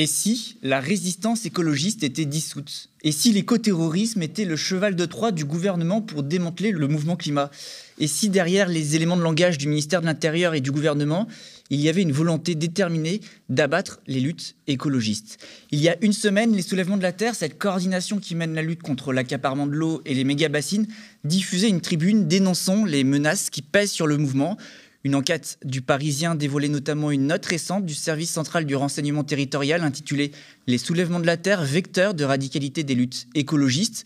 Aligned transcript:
Et 0.00 0.06
si 0.06 0.54
la 0.62 0.78
résistance 0.78 1.44
écologiste 1.44 2.04
était 2.04 2.24
dissoute? 2.24 2.88
Et 3.02 3.10
si 3.10 3.32
l'écoterrorisme 3.32 4.22
était 4.22 4.44
le 4.44 4.54
cheval 4.54 4.94
de 4.94 5.04
Troie 5.06 5.32
du 5.32 5.44
gouvernement 5.44 6.02
pour 6.02 6.22
démanteler 6.22 6.70
le 6.70 6.86
mouvement 6.86 7.16
climat? 7.16 7.50
Et 7.98 8.06
si 8.06 8.28
derrière 8.28 8.68
les 8.68 8.94
éléments 8.94 9.16
de 9.16 9.22
langage 9.22 9.58
du 9.58 9.66
ministère 9.66 10.00
de 10.00 10.06
l'Intérieur 10.06 10.54
et 10.54 10.60
du 10.60 10.70
gouvernement, 10.70 11.26
il 11.70 11.80
y 11.80 11.88
avait 11.88 12.02
une 12.02 12.12
volonté 12.12 12.54
déterminée 12.54 13.20
d'abattre 13.48 13.98
les 14.06 14.20
luttes 14.20 14.54
écologistes? 14.68 15.38
Il 15.72 15.80
y 15.80 15.88
a 15.88 15.96
une 16.00 16.12
semaine, 16.12 16.54
les 16.54 16.62
soulèvements 16.62 16.96
de 16.96 17.02
la 17.02 17.10
Terre, 17.10 17.34
cette 17.34 17.58
coordination 17.58 18.18
qui 18.18 18.36
mène 18.36 18.54
la 18.54 18.62
lutte 18.62 18.84
contre 18.84 19.12
l'accaparement 19.12 19.66
de 19.66 19.72
l'eau 19.72 20.00
et 20.06 20.14
les 20.14 20.22
méga-bassines, 20.22 20.86
diffusait 21.24 21.70
une 21.70 21.80
tribune 21.80 22.28
dénonçant 22.28 22.84
les 22.84 23.02
menaces 23.02 23.50
qui 23.50 23.62
pèsent 23.62 23.90
sur 23.90 24.06
le 24.06 24.16
mouvement, 24.16 24.58
une 25.04 25.14
enquête 25.14 25.58
du 25.64 25.80
Parisien 25.80 26.34
dévoilait 26.34 26.68
notamment 26.68 27.10
une 27.10 27.28
note 27.28 27.46
récente 27.46 27.86
du 27.86 27.94
service 27.94 28.30
central 28.30 28.64
du 28.64 28.74
renseignement 28.74 29.24
territorial 29.24 29.82
intitulée 29.82 30.32
Les 30.66 30.78
soulèvements 30.78 31.20
de 31.20 31.26
la 31.26 31.36
Terre, 31.36 31.64
vecteurs 31.64 32.14
de 32.14 32.24
radicalité 32.24 32.82
des 32.82 32.94
luttes 32.94 33.26
écologistes, 33.34 34.04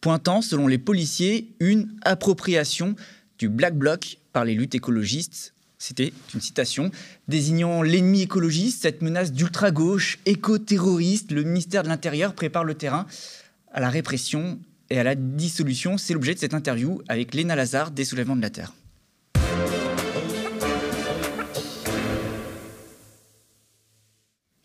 pointant, 0.00 0.42
selon 0.42 0.66
les 0.66 0.78
policiers, 0.78 1.54
une 1.60 1.96
appropriation 2.02 2.96
du 3.38 3.48
Black 3.48 3.76
Bloc 3.76 4.18
par 4.32 4.44
les 4.44 4.54
luttes 4.54 4.74
écologistes. 4.74 5.54
C'était 5.78 6.12
une 6.34 6.40
citation. 6.40 6.90
Désignant 7.28 7.82
l'ennemi 7.82 8.22
écologiste, 8.22 8.82
cette 8.82 9.02
menace 9.02 9.32
d'ultra-gauche, 9.32 10.18
éco-terroriste, 10.26 11.30
le 11.30 11.44
ministère 11.44 11.82
de 11.82 11.88
l'Intérieur 11.88 12.34
prépare 12.34 12.64
le 12.64 12.74
terrain 12.74 13.06
à 13.72 13.80
la 13.80 13.90
répression 13.90 14.58
et 14.90 14.98
à 14.98 15.04
la 15.04 15.14
dissolution. 15.14 15.96
C'est 15.96 16.14
l'objet 16.14 16.34
de 16.34 16.38
cette 16.38 16.54
interview 16.54 17.02
avec 17.08 17.34
Léna 17.34 17.54
Lazare 17.56 17.90
des 17.90 18.04
Soulèvements 18.04 18.36
de 18.36 18.42
la 18.42 18.50
Terre. 18.50 18.72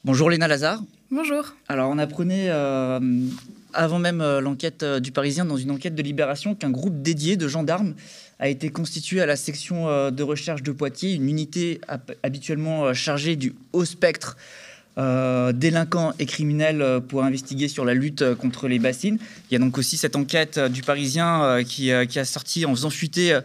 Bonjour 0.09 0.31
Léna 0.31 0.47
Lazare. 0.47 0.81
Bonjour. 1.11 1.53
Alors 1.67 1.91
on 1.91 1.99
apprenait 1.99 2.47
euh, 2.49 2.99
avant 3.73 3.99
même 3.99 4.21
euh, 4.21 4.41
l'enquête 4.41 4.81
euh, 4.81 4.99
du 4.99 5.11
Parisien 5.11 5.45
dans 5.45 5.55
une 5.55 5.69
enquête 5.69 5.93
de 5.93 6.01
Libération 6.01 6.55
qu'un 6.55 6.71
groupe 6.71 7.03
dédié 7.03 7.37
de 7.37 7.47
gendarmes 7.47 7.93
a 8.39 8.49
été 8.49 8.71
constitué 8.71 9.21
à 9.21 9.27
la 9.27 9.35
section 9.35 10.09
de 10.09 10.23
recherche 10.23 10.63
de 10.63 10.71
Poitiers, 10.71 11.13
une 11.13 11.29
unité 11.29 11.79
habituellement 12.23 12.91
chargée 12.95 13.35
du 13.35 13.53
haut 13.71 13.85
spectre 13.85 14.35
délinquants 14.97 16.13
et 16.17 16.25
criminels 16.25 17.01
pour 17.07 17.23
investiguer 17.23 17.67
sur 17.67 17.85
la 17.85 17.93
lutte 17.93 18.33
contre 18.35 18.67
les 18.67 18.79
bassines. 18.79 19.19
Il 19.49 19.53
y 19.53 19.55
a 19.57 19.59
donc 19.59 19.77
aussi 19.77 19.97
cette 19.97 20.15
enquête 20.15 20.57
du 20.57 20.81
Parisien 20.81 21.63
qui, 21.65 21.91
qui, 22.07 22.19
a 22.19 22.25
sorti 22.25 22.65
en 22.65 22.73
faisant 22.73 22.89
fuiter 22.89 23.37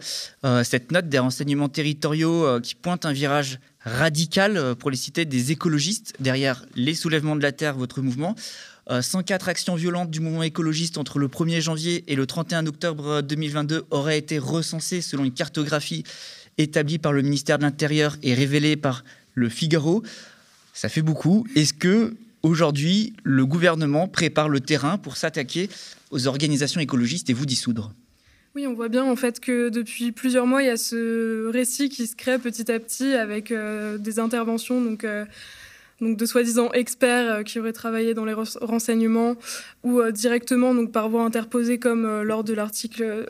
cette 0.63 0.93
note 0.93 1.09
des 1.09 1.19
renseignements 1.19 1.69
territoriaux 1.69 2.59
qui 2.61 2.75
pointe 2.75 3.05
un 3.05 3.11
virage 3.11 3.59
radical, 3.85 4.57
euh, 4.57 4.75
pour 4.75 4.91
les 4.91 4.97
citer, 4.97 5.25
des 5.25 5.51
écologistes 5.51 6.13
derrière 6.19 6.65
les 6.75 6.95
soulèvements 6.95 7.35
de 7.35 7.41
la 7.41 7.51
Terre, 7.51 7.75
votre 7.77 8.01
mouvement. 8.01 8.35
104 8.89 9.47
euh, 9.47 9.51
actions 9.51 9.75
violentes 9.75 10.11
du 10.11 10.19
mouvement 10.19 10.43
écologiste 10.43 10.97
entre 10.97 11.17
le 11.17 11.27
1er 11.27 11.61
janvier 11.61 12.03
et 12.07 12.15
le 12.15 12.27
31 12.27 12.67
octobre 12.67 13.21
2022 13.21 13.85
auraient 13.89 14.17
été 14.17 14.37
recensées 14.37 15.01
selon 15.01 15.23
une 15.23 15.33
cartographie 15.33 16.03
établie 16.57 16.99
par 16.99 17.11
le 17.11 17.21
ministère 17.21 17.57
de 17.57 17.63
l'Intérieur 17.63 18.17
et 18.21 18.33
révélée 18.33 18.75
par 18.75 19.03
le 19.33 19.49
Figaro. 19.49 20.03
Ça 20.73 20.89
fait 20.89 21.01
beaucoup. 21.01 21.47
Est-ce 21.55 21.73
que 21.73 22.15
aujourd'hui 22.43 23.13
le 23.23 23.45
gouvernement 23.45 24.07
prépare 24.07 24.49
le 24.49 24.59
terrain 24.59 24.97
pour 24.97 25.17
s'attaquer 25.17 25.69
aux 26.11 26.27
organisations 26.27 26.79
écologistes 26.79 27.29
et 27.29 27.33
vous 27.33 27.45
dissoudre? 27.45 27.91
Oui, 28.55 28.65
on 28.67 28.73
voit 28.73 28.87
bien 28.87 29.03
en 29.03 29.17
fait 29.17 29.41
que 29.41 29.67
depuis 29.67 30.13
plusieurs 30.13 30.47
mois, 30.47 30.63
il 30.63 30.67
y 30.67 30.69
a 30.69 30.77
ce 30.77 31.45
récit 31.47 31.89
qui 31.89 32.07
se 32.07 32.15
crée 32.15 32.39
petit 32.39 32.71
à 32.71 32.79
petit 32.79 33.13
avec 33.13 33.51
euh, 33.51 33.97
des 33.97 34.17
interventions 34.17 34.97
euh, 35.03 35.25
de 35.99 36.25
soi-disant 36.25 36.71
experts 36.71 37.31
euh, 37.31 37.43
qui 37.43 37.59
auraient 37.59 37.73
travaillé 37.73 38.13
dans 38.13 38.23
les 38.23 38.33
renseignements 38.33 39.35
ou 39.83 40.01
directement 40.09 40.73
donc 40.73 40.93
par 40.93 41.09
voie 41.09 41.23
interposée 41.23 41.79
comme 41.79 42.21
lors 42.21 42.45
de 42.45 42.53
l'article, 42.53 43.25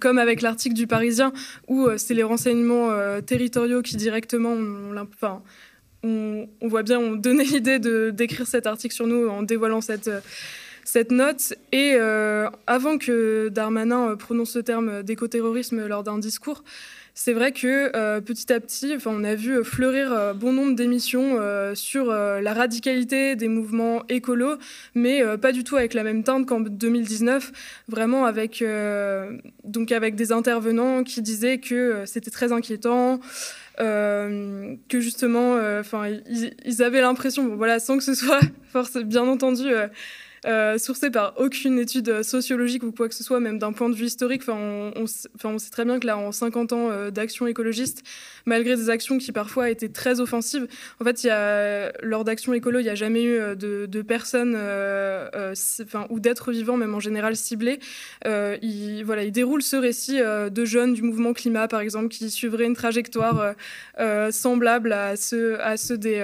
comme 0.00 0.18
avec 0.18 0.40
l'article 0.40 0.74
du 0.74 0.86
Parisien 0.86 1.34
où 1.68 1.86
c'est 1.98 2.14
les 2.14 2.22
renseignements 2.22 3.20
territoriaux 3.20 3.82
qui 3.82 3.96
directement, 3.96 4.54
on, 6.02 6.48
on, 6.62 6.68
voit 6.68 6.82
bien, 6.82 7.16
donné 7.16 7.44
l'idée 7.52 7.78
d'écrire 8.12 8.46
cet 8.46 8.66
article 8.66 8.94
sur 8.94 9.06
nous 9.06 9.28
en 9.28 9.42
dévoilant 9.42 9.82
cette 9.82 10.10
cette 10.86 11.10
note. 11.10 11.52
Et 11.72 11.92
euh, 11.94 12.48
avant 12.66 12.96
que 12.96 13.48
Darmanin 13.48 14.10
euh, 14.10 14.16
prononce 14.16 14.56
le 14.56 14.62
terme 14.62 15.02
d'écoterrorisme 15.02 15.86
lors 15.86 16.04
d'un 16.04 16.18
discours, 16.18 16.62
c'est 17.12 17.32
vrai 17.32 17.50
que 17.52 17.90
euh, 17.96 18.20
petit 18.20 18.52
à 18.52 18.60
petit, 18.60 18.96
on 19.04 19.24
a 19.24 19.34
vu 19.34 19.64
fleurir 19.64 20.34
bon 20.34 20.52
nombre 20.52 20.76
d'émissions 20.76 21.38
sur 21.74 22.12
la 22.12 22.54
radicalité 22.54 23.36
des 23.36 23.48
mouvements 23.48 24.02
écolos, 24.10 24.58
mais 24.94 25.22
pas 25.38 25.52
du 25.52 25.64
tout 25.64 25.76
avec 25.76 25.94
la 25.94 26.04
même 26.04 26.22
teinte 26.24 26.46
qu'en 26.46 26.60
2019, 26.60 27.52
vraiment 27.88 28.26
avec, 28.26 28.62
donc 29.64 29.92
avec 29.92 30.14
des 30.14 30.30
intervenants 30.30 31.04
qui 31.04 31.22
disaient 31.22 31.56
que 31.56 32.02
c'était 32.04 32.30
très 32.30 32.52
inquiétant. 32.52 33.18
que 33.78 34.76
justement, 35.00 35.54
enfin, 35.80 36.10
ils, 36.66 36.82
avaient 36.82 37.00
l'impression, 37.00 37.44
bon, 37.44 37.56
voilà, 37.56 37.80
sans 37.80 37.96
que 37.96 38.04
ce 38.04 38.12
soit 38.12 38.40
force, 38.72 38.98
bien 38.98 39.22
entendu 39.22 39.72
euh, 40.44 40.78
sourcé 40.78 41.10
par 41.10 41.34
aucune 41.38 41.78
étude 41.78 42.22
sociologique 42.22 42.82
ou 42.82 42.92
quoi 42.92 43.08
que 43.08 43.14
ce 43.14 43.24
soit, 43.24 43.40
même 43.40 43.58
d'un 43.58 43.72
point 43.72 43.88
de 43.88 43.94
vue 43.94 44.04
historique. 44.04 44.42
Enfin, 44.42 44.92
on, 44.94 45.06
sait 45.58 45.70
très 45.70 45.84
bien 45.84 45.98
que 45.98 46.06
là, 46.06 46.18
en 46.18 46.30
50 46.30 46.72
ans 46.72 46.90
euh, 46.90 47.10
d'action 47.10 47.46
écologiste, 47.46 48.02
malgré 48.44 48.76
des 48.76 48.90
actions 48.90 49.18
qui 49.18 49.32
parfois 49.32 49.70
étaient 49.70 49.88
très 49.88 50.20
offensives, 50.20 50.68
en 51.00 51.04
fait, 51.04 51.24
y 51.24 51.30
a, 51.30 51.92
lors 52.02 52.24
d'actions 52.24 52.52
écolo, 52.54 52.80
il 52.80 52.84
n'y 52.84 52.88
a 52.88 52.94
jamais 52.94 53.22
eu 53.22 53.38
euh, 53.38 53.54
de, 53.54 54.02
personnes 54.02 54.54
enfin, 54.54 56.06
ou 56.10 56.20
d'êtres 56.20 56.52
vivants, 56.52 56.76
même 56.76 56.94
en 56.94 57.00
général 57.00 57.34
ciblés. 57.34 57.80
il, 58.24 59.02
voilà, 59.04 59.24
il 59.24 59.32
déroule 59.32 59.62
ce 59.62 59.76
récit 59.76 60.18
de 60.18 60.64
jeunes 60.64 60.94
du 60.94 61.02
mouvement 61.02 61.32
climat, 61.32 61.66
par 61.66 61.80
exemple, 61.80 62.08
qui 62.08 62.30
suivraient 62.30 62.66
une 62.66 62.76
trajectoire 62.76 63.54
semblable 64.30 64.92
à 64.92 65.16
ceux, 65.16 65.60
à 65.60 65.76
ceux 65.76 65.98
des 65.98 66.22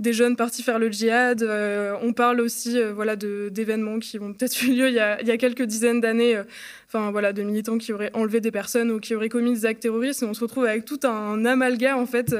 des 0.00 0.14
jeunes 0.14 0.34
partis 0.34 0.62
faire 0.62 0.78
le 0.78 0.90
djihad. 0.90 1.42
Euh, 1.42 1.94
on 2.02 2.12
parle 2.12 2.40
aussi 2.40 2.80
euh, 2.80 2.92
voilà, 2.92 3.16
d'événements 3.16 3.98
qui 3.98 4.18
ont 4.18 4.32
peut-être 4.32 4.62
eu 4.64 4.74
lieu 4.74 4.88
il 4.88 4.94
y 4.94 4.98
a, 4.98 5.20
il 5.20 5.28
y 5.28 5.30
a 5.30 5.36
quelques 5.36 5.62
dizaines 5.62 6.00
d'années, 6.00 6.36
euh, 6.36 7.10
voilà, 7.10 7.32
de 7.32 7.42
militants 7.42 7.78
qui 7.78 7.92
auraient 7.92 8.10
enlevé 8.14 8.40
des 8.40 8.50
personnes 8.50 8.90
ou 8.90 8.98
qui 8.98 9.14
auraient 9.14 9.28
commis 9.28 9.52
des 9.52 9.66
actes 9.66 9.82
terroristes. 9.82 10.22
Et 10.22 10.26
on 10.26 10.34
se 10.34 10.40
retrouve 10.40 10.64
avec 10.64 10.86
tout 10.86 11.00
un 11.04 11.44
amalgame 11.44 11.98
en 11.98 12.06
fait 12.06 12.34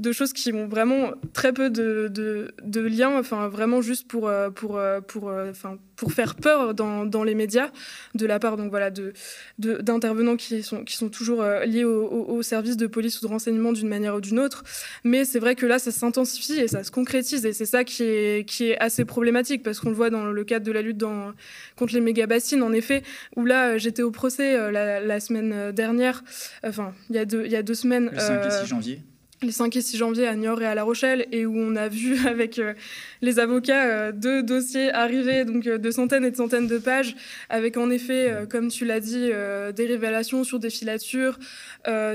de 0.00 0.12
choses 0.12 0.32
qui 0.32 0.52
ont 0.52 0.66
vraiment 0.66 1.12
très 1.32 1.52
peu 1.52 1.70
de, 1.70 2.08
de, 2.10 2.80
liens, 2.80 3.18
enfin 3.18 3.48
vraiment 3.48 3.82
juste 3.82 4.08
pour, 4.08 4.28
euh, 4.28 4.50
pour, 4.50 4.78
euh, 4.78 5.00
pour, 5.00 5.28
euh, 5.28 5.50
enfin, 5.50 5.78
pour 5.96 6.12
faire 6.12 6.34
peur 6.34 6.74
dans, 6.74 7.04
dans, 7.04 7.22
les 7.22 7.34
médias, 7.34 7.70
de 8.14 8.26
la 8.26 8.38
part 8.38 8.56
donc, 8.56 8.70
voilà, 8.70 8.90
de, 8.90 9.12
d'intervenants 9.58 10.36
qui 10.36 10.62
sont, 10.62 10.84
qui 10.84 10.96
sont 10.96 11.10
toujours 11.10 11.42
liés 11.66 11.84
au, 11.84 12.08
au, 12.28 12.42
service 12.42 12.78
de 12.78 12.86
police 12.86 13.20
ou 13.20 13.26
de 13.26 13.30
renseignement 13.30 13.72
d'une 13.72 13.88
manière 13.88 14.16
ou 14.16 14.20
d'une 14.20 14.38
autre. 14.38 14.64
Mais 15.04 15.24
c'est 15.24 15.38
vrai 15.38 15.54
que 15.54 15.66
là, 15.66 15.78
ça 15.78 15.90
s'intensifie 15.90 16.58
et 16.58 16.68
ça 16.68 16.82
se 16.82 16.90
concrétise 16.90 17.44
et 17.44 17.52
c'est 17.52 17.66
ça 17.66 17.84
qui 17.84 18.02
est, 18.02 18.48
qui 18.48 18.70
est 18.70 18.78
assez 18.78 19.04
problématique 19.04 19.62
parce 19.62 19.78
qu'on 19.78 19.90
le 19.90 19.94
voit 19.94 20.10
dans 20.10 20.24
le 20.24 20.44
cadre 20.44 20.64
de 20.64 20.72
la 20.72 20.80
lutte 20.80 20.96
dans, 20.96 21.32
contre 21.76 21.92
les 21.92 22.00
méga-bassines, 22.00 22.62
en 22.62 22.72
effet, 22.72 23.02
où 23.36 23.44
là, 23.44 23.76
j'étais 23.76 24.02
au 24.02 24.10
procès 24.10 24.70
la, 24.72 25.20
semaine 25.20 25.72
dernière, 25.72 26.24
enfin, 26.64 26.94
il 27.10 27.16
y, 27.16 27.18
a 27.18 27.26
deux, 27.26 27.44
il 27.44 27.52
y 27.52 27.56
a 27.56 27.62
deux 27.62 27.74
semaines. 27.74 28.10
Le 28.10 28.18
5 28.18 28.46
et 28.46 28.50
6 28.50 28.66
janvier 28.66 29.02
les 29.42 29.52
5 29.52 29.74
et 29.76 29.80
6 29.80 29.96
janvier 29.96 30.26
à 30.26 30.36
Niort 30.36 30.60
et 30.60 30.66
à 30.66 30.74
La 30.74 30.82
Rochelle, 30.82 31.26
et 31.32 31.46
où 31.46 31.56
on 31.56 31.76
a 31.76 31.88
vu 31.88 32.18
avec 32.26 32.58
euh, 32.58 32.74
les 33.22 33.38
avocats 33.38 33.86
euh, 33.86 34.12
deux 34.12 34.42
dossiers 34.42 34.92
arriver, 34.92 35.44
donc 35.44 35.66
euh, 35.66 35.78
de 35.78 35.90
centaines 35.90 36.24
et 36.24 36.30
de 36.30 36.36
centaines 36.36 36.66
de 36.66 36.78
pages, 36.78 37.16
avec 37.48 37.76
en 37.76 37.90
effet, 37.90 38.46
comme 38.50 38.68
tu 38.68 38.84
l'as 38.84 39.00
dit, 39.00 39.30
des 39.74 39.86
révélations 39.86 40.44
sur 40.44 40.58
des 40.58 40.70
filatures, 40.70 41.38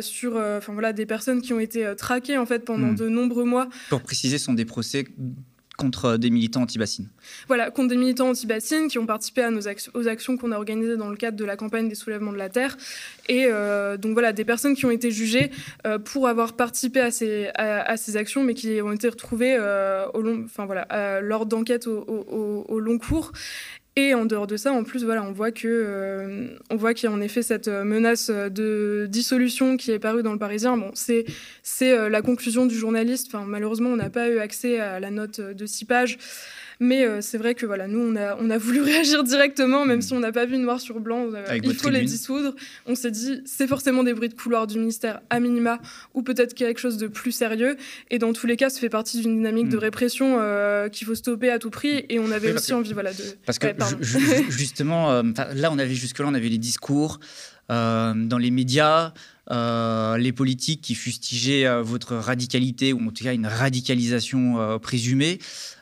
sur 0.01 0.35
enfin, 0.35 0.73
voilà, 0.73 0.93
des 0.93 1.05
personnes 1.05 1.41
qui 1.41 1.53
ont 1.53 1.59
été 1.59 1.93
traquées 1.97 2.37
en 2.37 2.45
fait 2.45 2.59
pendant 2.59 2.91
hmm. 2.91 2.95
de 2.95 3.09
nombreux 3.09 3.43
mois. 3.43 3.69
Pour 3.89 4.01
préciser, 4.01 4.37
ce 4.37 4.45
sont 4.45 4.53
des 4.53 4.65
procès 4.65 5.05
contre 5.77 6.17
des 6.17 6.29
militants 6.29 6.61
anti-bassines. 6.61 7.09
Voilà, 7.47 7.71
contre 7.71 7.89
des 7.89 7.97
militants 7.97 8.29
anti-bassines 8.29 8.87
qui 8.87 8.97
ont 8.97 9.05
participé 9.05 9.41
à 9.41 9.51
nos 9.51 9.61
aux 9.93 10.07
actions 10.07 10.37
qu'on 10.37 10.51
a 10.51 10.55
organisées 10.55 10.97
dans 10.97 11.09
le 11.09 11.15
cadre 11.15 11.37
de 11.37 11.45
la 11.45 11.57
campagne 11.57 11.89
des 11.89 11.95
soulèvements 11.95 12.31
de 12.31 12.37
la 12.37 12.49
Terre. 12.49 12.77
Et 13.27 13.47
euh, 13.47 13.97
donc 13.97 14.13
voilà, 14.13 14.33
des 14.33 14.45
personnes 14.45 14.75
qui 14.75 14.85
ont 14.85 14.91
été 14.91 15.11
jugées 15.11 15.51
euh, 15.85 15.99
pour 15.99 16.27
avoir 16.27 16.53
participé 16.53 16.99
à 16.99 17.11
ces, 17.11 18.17
actions, 18.17 18.43
mais 18.43 18.53
qui 18.53 18.81
ont 18.81 18.91
été 18.91 19.09
retrouvées 19.09 19.55
euh, 19.59 20.07
au 20.13 20.21
long, 20.21 20.45
lors 21.21 21.45
d'enquêtes 21.45 21.87
au, 21.87 22.79
long 22.79 22.97
cours. 22.97 23.31
Et 23.97 24.13
en 24.13 24.25
dehors 24.25 24.45
de 24.45 24.57
ça, 24.57 24.73
en 24.73 24.83
plus, 24.83 25.05
voilà, 25.05 25.23
on 25.23 25.31
voit 25.31 25.51
que 25.51 25.67
euh, 25.67 26.93
qu'il 26.93 27.09
y 27.09 27.11
a 27.11 27.15
en 27.15 27.21
effet 27.21 27.41
cette 27.41 27.69
menace 27.69 28.29
de 28.29 29.07
dissolution 29.09 29.77
qui 29.77 29.91
est 29.91 29.99
parue 29.99 30.21
dans 30.21 30.33
le 30.33 30.37
Parisien. 30.37 30.77
C'est 30.93 32.09
la 32.09 32.21
conclusion 32.21 32.65
du 32.65 32.75
journaliste. 32.75 33.33
Malheureusement, 33.33 33.89
on 33.89 33.95
n'a 33.95 34.09
pas 34.09 34.29
eu 34.29 34.39
accès 34.39 34.79
à 34.79 34.99
la 34.99 35.11
note 35.11 35.39
de 35.39 35.65
six 35.65 35.85
pages. 35.85 36.17
Mais 36.79 37.05
euh, 37.05 37.21
c'est 37.21 37.37
vrai 37.37 37.55
que 37.55 37.65
voilà, 37.65 37.87
nous, 37.87 37.99
on 37.99 38.15
a, 38.15 38.35
on 38.39 38.49
a 38.49 38.57
voulu 38.57 38.81
réagir 38.83 39.23
directement, 39.23 39.85
même 39.85 39.99
mm. 39.99 40.01
si 40.03 40.13
on 40.13 40.19
n'a 40.19 40.31
pas 40.31 40.45
vu 40.45 40.57
noir 40.57 40.79
sur 40.79 40.99
blanc. 40.99 41.29
Euh, 41.33 41.59
il 41.63 41.73
faut 41.75 41.89
les 41.89 42.03
dissoudre. 42.03 42.55
On 42.85 42.95
s'est 42.95 43.11
dit, 43.11 43.41
c'est 43.45 43.67
forcément 43.67 44.03
des 44.03 44.13
bruits 44.13 44.29
de 44.29 44.33
couloir 44.33 44.67
du 44.67 44.79
ministère 44.79 45.21
à 45.29 45.39
minima, 45.39 45.79
ou 46.13 46.21
peut-être 46.21 46.53
quelque 46.53 46.79
chose 46.79 46.97
de 46.97 47.07
plus 47.07 47.31
sérieux. 47.31 47.77
Et 48.09 48.19
dans 48.19 48.33
tous 48.33 48.47
les 48.47 48.57
cas, 48.57 48.69
ça 48.69 48.79
fait 48.79 48.89
partie 48.89 49.21
d'une 49.21 49.35
dynamique 49.35 49.69
de 49.69 49.77
mm. 49.77 49.79
répression 49.79 50.37
euh, 50.39 50.89
qu'il 50.89 51.07
faut 51.07 51.15
stopper 51.15 51.49
à 51.49 51.59
tout 51.59 51.69
prix. 51.69 52.05
Et 52.09 52.19
on 52.19 52.31
avait 52.31 52.53
aussi 52.53 52.73
envie 52.73 52.93
voilà, 52.93 53.13
de. 53.13 53.23
Parce 53.45 53.59
que 53.59 53.67
justement, 54.49 55.21
là, 55.53 55.71
on 55.71 55.79
avait 55.79 55.95
jusque-là, 55.95 56.25
on 56.27 56.33
avait 56.33 56.49
les 56.49 56.57
discours. 56.57 57.19
Dans 57.69 58.37
les 58.39 58.51
médias, 58.51 59.13
euh, 59.51 60.17
les 60.17 60.31
politiques 60.31 60.81
qui 60.81 60.95
fustigeaient 60.95 61.67
euh, 61.67 61.83
votre 61.83 62.15
radicalité 62.15 62.93
ou 62.93 63.07
en 63.07 63.11
tout 63.11 63.23
cas 63.23 63.33
une 63.33 63.45
radicalisation 63.45 64.59
euh, 64.59 64.79
présumée. 64.79 65.39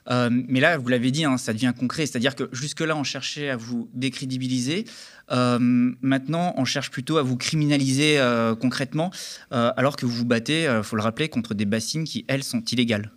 mais 0.09 0.59
là, 0.59 0.77
vous 0.77 0.89
l'avez 0.89 1.11
dit, 1.11 1.23
hein, 1.23 1.37
ça 1.37 1.53
devient 1.53 1.73
concret. 1.77 2.05
C'est-à-dire 2.05 2.35
que 2.35 2.49
jusque-là, 2.51 2.95
on 2.97 3.03
cherchait 3.03 3.49
à 3.49 3.55
vous 3.55 3.89
décrédibiliser. 3.93 4.85
maintenant, 5.29 6.53
on 6.57 6.65
cherche 6.65 6.91
plutôt 6.91 7.17
à 7.17 7.23
vous 7.23 7.37
criminaliser 7.37 8.19
concrètement, 8.59 9.11
alors 9.51 9.95
que 9.95 10.05
vous 10.05 10.11
vous 10.11 10.25
battez, 10.25 10.63
il 10.63 10.83
faut 10.83 10.97
le 10.97 11.01
rappeler, 11.01 11.29
contre 11.29 11.53
des 11.53 11.65
bassines 11.65 12.03
qui, 12.03 12.25
elles, 12.27 12.43
sont 12.43 12.61
illégales. 12.65 13.11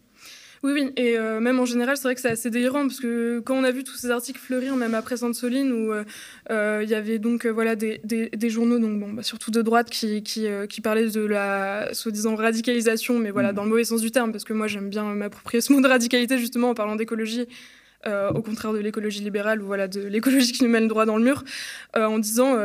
Oui, 0.63 0.73
oui, 0.73 0.93
et 0.97 1.19
euh, 1.19 1.41
même 1.41 1.61
en 1.61 1.65
général, 1.65 1.97
c'est 1.97 2.05
vrai 2.05 2.15
que 2.15 2.21
c'est 2.21 2.31
assez 2.31 2.51
délirant 2.51 2.83
parce 2.83 3.01
que 3.01 3.41
quand 3.41 3.55
on 3.55 3.65
a 3.65 3.71
vu 3.71 3.85
tous 3.85 3.97
ces 3.97 4.11
articles 4.11 4.39
fleurir, 4.39 4.77
même 4.77 4.95
après 4.95 5.17
Sainte-Soline, 5.17 5.73
où 5.73 5.93
euh, 5.93 6.05
euh, 6.51 6.81
il 6.83 6.89
y 6.89 6.95
avait 6.95 7.19
donc 7.19 7.47
voilà 7.47 7.77
des, 7.77 8.01
des, 8.05 8.51
journaux, 8.51 8.79
donc 8.79 8.99
bon, 8.99 9.13
bah, 9.13 9.23
surtout 9.23 9.51
de 9.51 9.63
droite, 9.63 9.91
qui, 9.91 10.23
qui, 10.23 10.47
qui, 10.69 10.81
parlaient 10.81 11.11
de 11.11 11.25
la 11.25 11.93
soi-disant 11.93 12.37
radicalisation, 12.37 13.19
mais 13.19 13.31
voilà, 13.31 13.53
mmh. 13.53 13.57
dans 13.57 13.65
le 13.65 13.71
mauvais 13.71 13.85
sens 13.85 14.01
du 14.01 14.11
terme, 14.11 14.33
parce 14.33 14.45
que 14.45 14.53
moi 14.53 14.67
j'aime 14.67 14.89
bien 14.89 15.05
m'approprier 15.05 15.61
ce 15.61 15.73
mot 15.73 15.81
de 15.81 15.89
radicalité 15.89 16.39
justement 16.39 16.71
en 16.71 16.75
parlant 16.75 16.97
d'écologie. 16.97 17.47
au 18.07 18.43
contraire 18.43 18.73
de 18.73 18.79
l'écologie 18.79 19.21
libérale 19.21 19.61
ou 19.63 19.67
voilà 19.67 19.89
de 19.89 20.01
l'écologie 20.01 20.53
qui 20.53 20.63
nous 20.63 20.71
mène 20.71 20.89
droit 20.89 21.07
dans 21.07 21.17
le 21.17 21.25
mur, 21.25 21.45
en 21.95 22.19
disant 22.19 22.57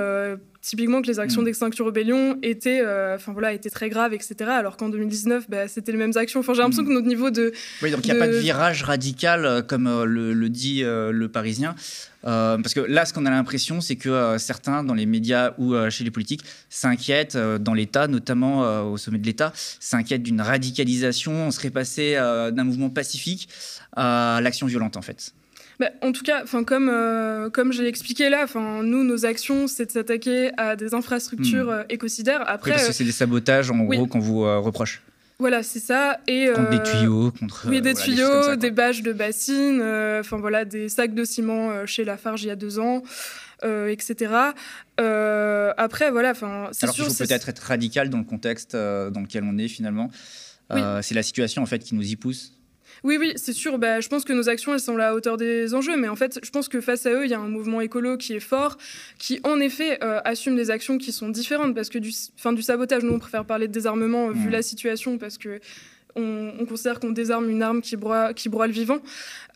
typiquement 0.61 1.01
que 1.01 1.07
les 1.07 1.19
actions 1.19 1.41
mm. 1.41 1.45
d'Extinction 1.45 1.85
Rebellion 1.85 2.37
étaient, 2.43 2.81
euh, 2.81 3.15
enfin 3.15 3.33
voilà, 3.33 3.53
étaient 3.53 3.69
très 3.69 3.89
graves, 3.89 4.13
etc. 4.13 4.35
Alors 4.47 4.77
qu'en 4.77 4.89
2019, 4.89 5.49
bah, 5.49 5.67
c'était 5.67 5.91
les 5.91 5.97
mêmes 5.97 6.15
actions. 6.15 6.39
Enfin, 6.39 6.53
j'ai 6.53 6.61
l'impression 6.61 6.83
mm. 6.83 6.87
que 6.87 6.93
notre 6.93 7.07
niveau 7.07 7.31
de. 7.31 7.51
Oui, 7.81 7.91
donc 7.91 8.05
il 8.05 8.13
n'y 8.13 8.17
a 8.17 8.19
pas 8.19 8.27
de 8.27 8.37
virage 8.37 8.83
radical, 8.83 9.45
euh, 9.45 9.61
comme 9.61 9.87
euh, 9.87 10.05
le, 10.05 10.49
dit 10.49 10.81
le 10.83 11.27
Parisien. 11.27 11.75
parce 12.23 12.73
que 12.73 12.79
là, 12.79 13.05
ce 13.05 13.13
qu'on 13.13 13.25
a 13.25 13.29
l'impression, 13.29 13.81
c'est 13.81 13.95
que 13.95 14.37
certains, 14.37 14.83
dans 14.83 14.93
les 14.93 15.05
médias 15.05 15.53
ou 15.57 15.73
chez 15.89 16.03
les 16.03 16.11
politiques, 16.11 16.43
s'inquiètent, 16.69 17.37
dans 17.37 17.73
l'État, 17.73 18.07
notamment 18.07 18.83
au 18.83 18.97
sommet 18.97 19.17
de 19.17 19.25
l'État, 19.25 19.53
s'inquiètent 19.79 20.23
d'une 20.23 20.41
radicalisation. 20.41 21.47
On 21.47 21.51
serait 21.51 21.69
passé 21.69 22.15
d'un 22.15 22.63
mouvement 22.63 22.89
pacifique 22.89 23.49
à 23.95 24.39
l'action 24.41 24.67
violente, 24.67 24.97
en 24.97 25.01
fait. 25.01 25.33
Bah, 25.81 25.89
en 26.03 26.11
tout 26.11 26.21
cas, 26.21 26.43
comme, 26.67 26.89
euh, 26.93 27.49
comme 27.49 27.73
j'ai 27.73 27.87
expliqué 27.87 28.29
là, 28.29 28.45
nous, 28.83 29.03
nos 29.03 29.25
actions, 29.25 29.67
c'est 29.67 29.87
de 29.87 29.91
s'attaquer 29.91 30.51
à 30.55 30.75
des 30.75 30.93
infrastructures 30.93 31.71
euh, 31.71 31.83
écocidaires. 31.89 32.43
Après, 32.45 32.69
parce 32.69 32.85
que 32.85 32.93
c'est 32.93 33.03
des 33.03 33.11
sabotages, 33.11 33.71
en 33.71 33.79
gros, 33.79 34.05
qu'on 34.05 34.19
vous 34.19 34.43
euh, 34.43 34.59
reproche. 34.59 35.01
Voilà, 35.39 35.63
c'est 35.63 35.79
ça. 35.79 36.19
Et, 36.27 36.51
contre 36.53 36.69
des 36.69 36.83
tuyaux, 36.83 37.31
contre. 37.31 37.65
Oui, 37.67 37.81
des 37.81 37.95
tuyaux, 37.95 38.55
des, 38.57 38.69
bâches 38.69 39.01
de 39.01 39.11
bassines, 39.11 39.81
enfin 40.19 40.37
voilà, 40.37 40.65
des 40.65 40.87
sacs 40.87 41.15
de 41.15 41.23
ciment 41.23 41.87
chez 41.87 42.05
Lafarge 42.05 42.43
il 42.43 42.49
y 42.49 42.51
a 42.51 42.55
deux 42.55 42.77
ans. 42.77 43.01
etc. 43.63 44.35
après, 44.99 46.11
voilà, 46.11 46.29
enfin, 46.29 46.69
c'est 46.73 46.91
sûr. 46.91 47.05
Alors 47.05 47.15
faut 47.15 47.23
peut-être 47.23 47.49
être 47.49 47.63
radical 47.63 48.11
dans 48.11 48.19
le 48.19 48.23
contexte 48.23 48.75
dans 48.75 49.21
lequel 49.21 49.43
on 49.45 49.57
est 49.57 49.67
finalement. 49.67 50.11
C'est 50.69 51.15
la 51.15 51.23
situation 51.23 51.63
en 51.63 51.65
fait 51.65 51.79
qui 51.79 51.95
nous 51.95 52.07
y 52.07 52.15
pousse. 52.15 52.53
Oui, 53.03 53.17
oui, 53.19 53.33
c'est 53.35 53.53
sûr. 53.53 53.77
Bah, 53.79 53.99
je 53.99 54.07
pense 54.07 54.23
que 54.23 54.33
nos 54.33 54.47
actions, 54.49 54.73
elles 54.73 54.79
sont 54.79 54.95
à 54.95 54.99
la 54.99 55.15
hauteur 55.15 55.37
des 55.37 55.73
enjeux. 55.73 55.97
Mais 55.97 56.07
en 56.07 56.15
fait, 56.15 56.39
je 56.43 56.49
pense 56.51 56.67
que 56.67 56.81
face 56.81 57.05
à 57.05 57.11
eux, 57.11 57.25
il 57.25 57.31
y 57.31 57.33
a 57.33 57.39
un 57.39 57.49
mouvement 57.49 57.81
écolo 57.81 58.17
qui 58.17 58.33
est 58.33 58.39
fort, 58.39 58.77
qui 59.17 59.39
en 59.43 59.59
effet 59.59 60.03
euh, 60.03 60.19
assume 60.23 60.55
des 60.55 60.69
actions 60.69 60.97
qui 60.97 61.11
sont 61.11 61.29
différentes. 61.29 61.73
Parce 61.73 61.89
que 61.89 61.97
du, 61.97 62.11
fin, 62.37 62.53
du 62.53 62.61
sabotage, 62.61 63.03
nous, 63.03 63.13
on 63.13 63.19
préfère 63.19 63.45
parler 63.45 63.67
de 63.67 63.73
désarmement 63.73 64.29
vu 64.29 64.49
mmh. 64.49 64.51
la 64.51 64.61
situation, 64.61 65.17
parce 65.17 65.37
que 65.37 65.59
on, 66.15 66.65
considère 66.67 66.99
qu'on 66.99 67.11
désarme 67.11 67.49
une 67.49 67.63
arme 67.63 67.81
qui 67.81 67.95
broie, 67.95 68.33
qui 68.33 68.49
broie 68.49 68.67
le 68.67 68.73
vivant. 68.73 68.99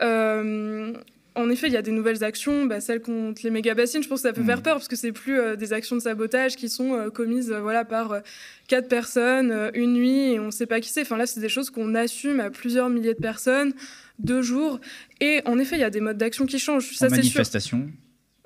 Euh, 0.02 0.94
en 1.36 1.50
effet, 1.50 1.68
il 1.68 1.74
y 1.74 1.78
a 1.78 1.82
des 1.82 1.92
nouvelles 1.92 2.24
actions, 2.24 2.66
bah, 2.66 2.80
celles 2.80 3.02
contre 3.02 3.42
les 3.44 3.50
méga 3.50 3.74
bassines. 3.74 4.02
Je 4.02 4.08
pense 4.08 4.22
que 4.22 4.28
ça 4.30 4.34
peut 4.34 4.44
faire 4.44 4.60
mm. 4.60 4.64
peur 4.64 4.76
parce 4.76 4.88
que 4.88 4.96
c'est 4.96 5.12
plus 5.12 5.38
euh, 5.38 5.56
des 5.56 5.74
actions 5.74 5.96
de 5.98 6.02
sabotage 6.02 6.56
qui 6.56 6.70
sont 6.70 6.94
euh, 6.94 7.10
commises 7.10 7.52
euh, 7.52 7.60
voilà 7.60 7.84
par 7.84 8.22
quatre 8.68 8.88
personnes 8.88 9.72
une 9.74 9.94
nuit 9.94 10.34
et 10.34 10.40
on 10.40 10.48
ne 10.48 10.52
sait 10.52 10.66
pas 10.66 10.80
qui 10.80 10.90
c'est. 10.90 11.02
Enfin 11.02 11.18
là, 11.18 11.26
c'est 11.26 11.42
des 11.42 11.50
choses 11.50 11.70
qu'on 11.70 11.94
assume 11.94 12.40
à 12.40 12.50
plusieurs 12.50 12.90
milliers 12.90 13.14
de 13.14 13.20
personnes, 13.20 13.74
deux 14.20 14.42
jours. 14.42 14.80
Et 15.20 15.42
en 15.46 15.60
effet, 15.60 15.76
il 15.76 15.82
y 15.82 15.86
a 15.86 15.90
des 15.90 16.02
modes 16.02 16.18
d'action 16.18 16.46
qui 16.46 16.58
changent. 16.58 16.92
En 17.02 17.10
manifestation. 17.10 17.90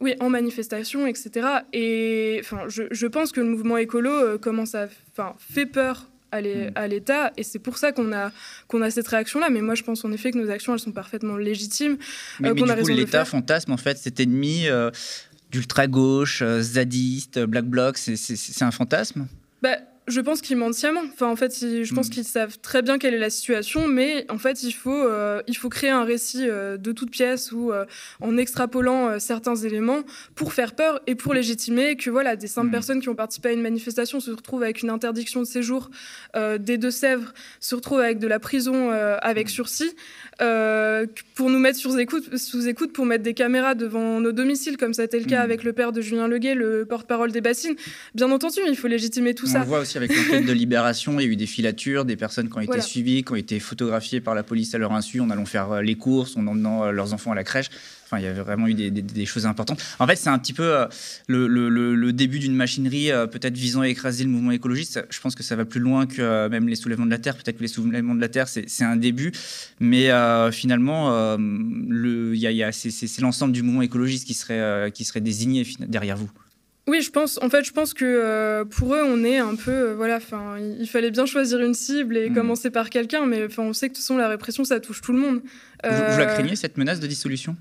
Oui, 0.02 0.16
en 0.20 0.30
manifestation, 0.30 1.08
etc. 1.08 1.48
Et 1.74 2.38
enfin, 2.42 2.64
je, 2.70 2.84
je, 2.90 3.08
pense 3.08 3.34
que 3.34 3.42
le 3.42 3.48
mouvement 3.48 3.78
écolo 3.78 4.40
commence 4.40 4.74
à, 4.74 4.88
enfin, 5.12 5.36
fait 5.38 5.66
peur. 5.66 6.10
À 6.32 6.88
l'État. 6.88 7.32
Et 7.38 7.44
c'est 7.44 7.60
pour 7.60 7.78
ça 7.78 7.92
qu'on 7.92 8.12
a, 8.14 8.32
qu'on 8.68 8.82
a 8.82 8.90
cette 8.92 9.08
réaction-là. 9.08 9.50
Mais 9.50 9.62
moi, 9.62 9.76
je 9.76 9.84
pense 9.84 10.04
en 10.06 10.12
effet 10.12 10.32
que 10.32 10.38
nos 10.38 10.50
actions, 10.50 10.74
elles 10.74 10.80
sont 10.80 10.92
parfaitement 10.92 11.38
légitimes. 11.38 11.98
Mais, 12.40 12.50
euh, 12.50 12.54
du 12.54 12.64
coup, 12.64 12.88
l'État 12.90 13.26
fantasme 13.26 13.72
en 13.72 13.78
fait 13.78 13.98
cet 13.98 14.20
ennemi 14.20 14.68
euh, 14.68 14.92
d'ultra-gauche, 15.52 16.42
euh, 16.42 16.62
zadiste, 16.62 17.40
black 17.40 17.66
bloc. 17.66 17.98
C'est 17.98 18.64
un 18.64 18.72
fantasme? 18.72 19.28
Bah, 19.62 19.78
je 20.10 20.22
pense 20.22 20.42
qu'ils 20.42 20.58
mentent 20.58 20.74
sciemment. 20.74 21.04
Enfin, 21.14 21.28
en 21.28 21.36
fait, 21.36 21.56
je 21.60 21.94
pense 21.94 22.08
hmm. 22.08 22.12
qu'ils 22.12 22.24
savent 22.24 22.58
très 22.60 22.82
bien 22.82 22.98
quelle 22.98 23.14
est 23.14 23.20
la 23.20 23.30
situation, 23.30 23.88
mais 23.88 24.26
en 24.30 24.38
fait, 24.38 24.64
il 24.64 24.72
faut, 24.72 24.92
euh, 24.92 25.42
il 25.48 25.56
faut 25.56 25.70
créer 25.70 25.90
un 25.90 26.04
récit 26.04 26.50
euh, 26.50 26.78
de 26.78 26.92
toute 26.92 27.12
pièce 27.12 27.52
ou 27.52 27.72
euh, 27.72 27.86
en 28.20 28.38
extrapolant 28.38 29.20
certains 29.20 29.56
éléments 29.56 30.02
pour 30.36 30.54
faire 30.54 30.74
peur 30.74 31.00
et 31.08 31.16
pour 31.16 31.34
légitimer 31.34 31.96
que 31.96 32.10
voilà, 32.10 32.36
des 32.36 32.48
simples 32.48 32.68
hmm. 32.68 32.72
personnes 32.72 33.02
qui 33.02 33.10
ont 33.10 33.16
participé 33.16 33.50
à 33.50 33.52
une 33.52 33.62
manifestation 33.62 34.20
se 34.20 34.32
retrouvent 34.32 34.64
avec 34.64 34.82
une 34.82 34.90
interdiction 34.90 35.42
de 35.42 35.46
séjour 35.46 35.90
des 36.36 36.78
Deux-Sèvres, 36.78 37.34
se 37.60 37.76
retrouvent 37.76 38.00
avec 38.00 38.20
de 38.20 38.28
la 38.28 38.40
prison 38.40 38.92
avec 38.92 39.48
hmm. 39.48 39.50
sursis, 39.50 39.96
pour 40.38 41.50
nous 41.50 41.60
mettre 41.60 41.78
sous 41.78 41.98
écoute, 42.00 42.38
sous 42.38 42.68
écoute, 42.68 42.94
pour 42.94 43.06
mettre 43.06 43.24
des 43.24 43.34
caméras 43.34 43.76
devant 43.76 44.20
nos 44.20 44.32
domiciles, 44.32 44.78
comme 44.78 44.94
ça 44.94 45.04
a 45.04 45.06
été 45.06 45.20
le 45.20 45.26
cas 45.26 45.42
avec 45.42 45.64
le 45.64 45.74
père 45.74 45.92
de 45.92 46.02
Julien 46.02 46.28
Leguet, 46.28 46.56
le 46.56 46.86
porte-parole 46.86 47.32
des 47.32 47.42
bassines. 47.42 47.76
Bien 48.16 48.32
entendu, 48.32 48.60
il 48.68 48.76
faut 48.76 48.88
légitimer 48.88 49.34
tout 49.34 49.46
ça. 49.46 49.62
On 49.62 49.66
voit 49.66 49.80
aussi 49.80 49.99
avec 50.00 50.16
l'enquête 50.16 50.46
de 50.46 50.54
Libération, 50.54 51.20
il 51.20 51.26
y 51.26 51.28
a 51.28 51.32
eu 51.32 51.36
des 51.36 51.46
filatures, 51.46 52.06
des 52.06 52.16
personnes 52.16 52.50
qui 52.50 52.58
ont 52.58 52.62
été 52.62 52.82
suivies, 52.82 53.24
qui 53.24 53.32
ont 53.32 53.36
été 53.36 53.60
photographiées 53.60 54.22
par 54.22 54.34
la 54.34 54.44
police 54.44 54.74
à 54.74 54.78
leur 54.78 54.94
insu 54.94 55.20
en 55.20 55.30
allant 55.30 55.46
faire 55.46 55.72
euh, 55.72 55.82
les 55.82 55.96
courses, 55.96 56.38
en 56.38 56.48
emmenant 56.48 56.86
euh, 56.86 56.92
leurs 56.92 57.14
enfants 57.14 57.32
à 57.32 57.36
la 57.36 57.44
crèche. 57.44 57.70
Enfin, 58.06 58.18
il 58.18 58.24
y 58.24 58.28
avait 58.28 58.42
vraiment 58.42 58.68
eu 58.68 58.74
des, 58.74 59.26
choses 59.28 59.46
importantes. 59.46 59.80
En 60.00 60.08
fait, 60.08 60.16
c'est 60.16 60.30
un 60.30 60.40
petit 60.40 60.54
peu 60.54 60.64
euh, 60.64 60.88
le, 61.28 62.12
début 62.12 62.40
d'une 62.40 62.56
machinerie 62.56 63.12
peut-être 63.32 63.56
visant 63.56 63.82
à 63.82 63.88
écraser 63.88 64.24
le 64.24 64.32
mouvement 64.32 64.50
écologiste. 64.50 65.06
Je 65.12 65.22
pense 65.22 65.36
que 65.36 65.44
ça 65.44 65.56
va 65.56 65.64
plus 65.64 65.80
loin 65.80 66.08
que 66.08 66.48
même 66.48 66.68
les 66.68 66.76
soulèvements 66.76 67.06
de 67.06 67.12
la 67.12 67.20
Terre. 67.20 67.36
Peut-être 67.36 67.58
que 67.58 67.62
les 67.62 67.68
soulèvements 67.68 68.16
de 68.16 68.22
la 68.22 68.30
Terre, 68.30 68.48
c'est 68.48 68.84
un 68.84 68.96
début. 68.96 69.32
Mais 69.80 70.10
finalement, 70.52 71.38
c'est 72.72 73.22
l'ensemble 73.22 73.54
du 73.54 73.62
mouvement 73.62 73.84
écologiste 73.84 74.26
qui 74.26 74.34
serait, 74.34 74.92
qui 74.92 75.06
serait 75.06 75.22
désigné 75.22 75.68
derrière 75.88 76.18
vous. 76.18 76.32
Oui, 76.90 77.04
je 77.04 77.12
pense. 77.12 77.40
En 77.44 77.50
fait, 77.50 77.64
je 77.64 77.72
pense 77.72 77.94
que 77.94 78.04
euh, 78.04 78.66
pour 78.66 78.96
eux, 78.96 79.04
on 79.06 79.24
est 79.24 79.38
un 79.38 79.54
peu, 79.54 79.72
euh, 79.72 79.94
voilà. 79.94 80.16
Enfin, 80.16 80.58
il, 80.58 80.88
fallait 80.88 81.12
bien 81.12 81.28
choisir 81.28 81.60
une 81.60 81.76
cible 81.76 82.18
et 82.18 82.32
mm. 82.32 82.34
commencer 82.34 82.72
par 82.72 82.90
quelqu'un, 82.90 83.28
mais 83.28 83.46
enfin, 83.46 83.62
on 83.62 83.74
sait 83.74 83.90
que 83.90 83.94
de 83.94 83.98
toute 83.98 84.04
façon, 84.04 84.18
la 84.18 84.28
répression, 84.28 84.64
ça 84.64 84.80
touche 84.80 85.00
tout 85.02 85.14
le 85.14 85.20
monde. 85.20 85.42
Vous, 85.84 85.90
la 85.90 85.92
euh, 85.92 86.34
craignez 86.34 86.56
cette 86.56 86.78
menace 86.78 87.00
de 87.00 87.06
dissolution? 87.06 87.56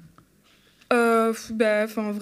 Bah, 0.91 1.85
enfin, 1.85 2.15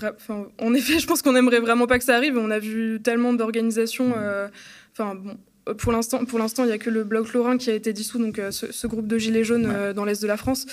en 0.58 0.74
effet, 0.74 0.98
je 0.98 1.06
pense 1.06 1.22
qu'on 1.22 1.36
aimerait 1.36 1.60
vraiment 1.60 1.86
pas 1.86 2.00
que 2.00 2.04
ça 2.04 2.16
arrive. 2.16 2.36
On 2.36 2.50
a 2.50 2.58
vu 2.58 3.00
tellement 3.00 3.32
d'organisations. 3.34 4.08
Mm. 4.08 4.50
Enfin, 4.92 5.14
bon, 5.14 5.38
pour 5.78 5.92
l'instant, 5.92 6.24
pour 6.24 6.38
l'instant, 6.38 6.64
il 6.64 6.68
n'y 6.68 6.72
a 6.72 6.78
que 6.78 6.90
le 6.90 7.04
bloc 7.04 7.32
Lorrain 7.32 7.58
qui 7.58 7.70
a 7.70 7.74
été 7.74 7.92
dissous, 7.92 8.18
donc 8.18 8.40
ce, 8.50 8.72
ce, 8.72 8.86
groupe 8.86 9.06
de 9.06 9.18
gilets 9.18 9.44
jaunes 9.44 9.92
dans 9.94 10.04
l'est 10.04 10.20
de 10.20 10.26
la 10.26 10.36
France. 10.36 10.66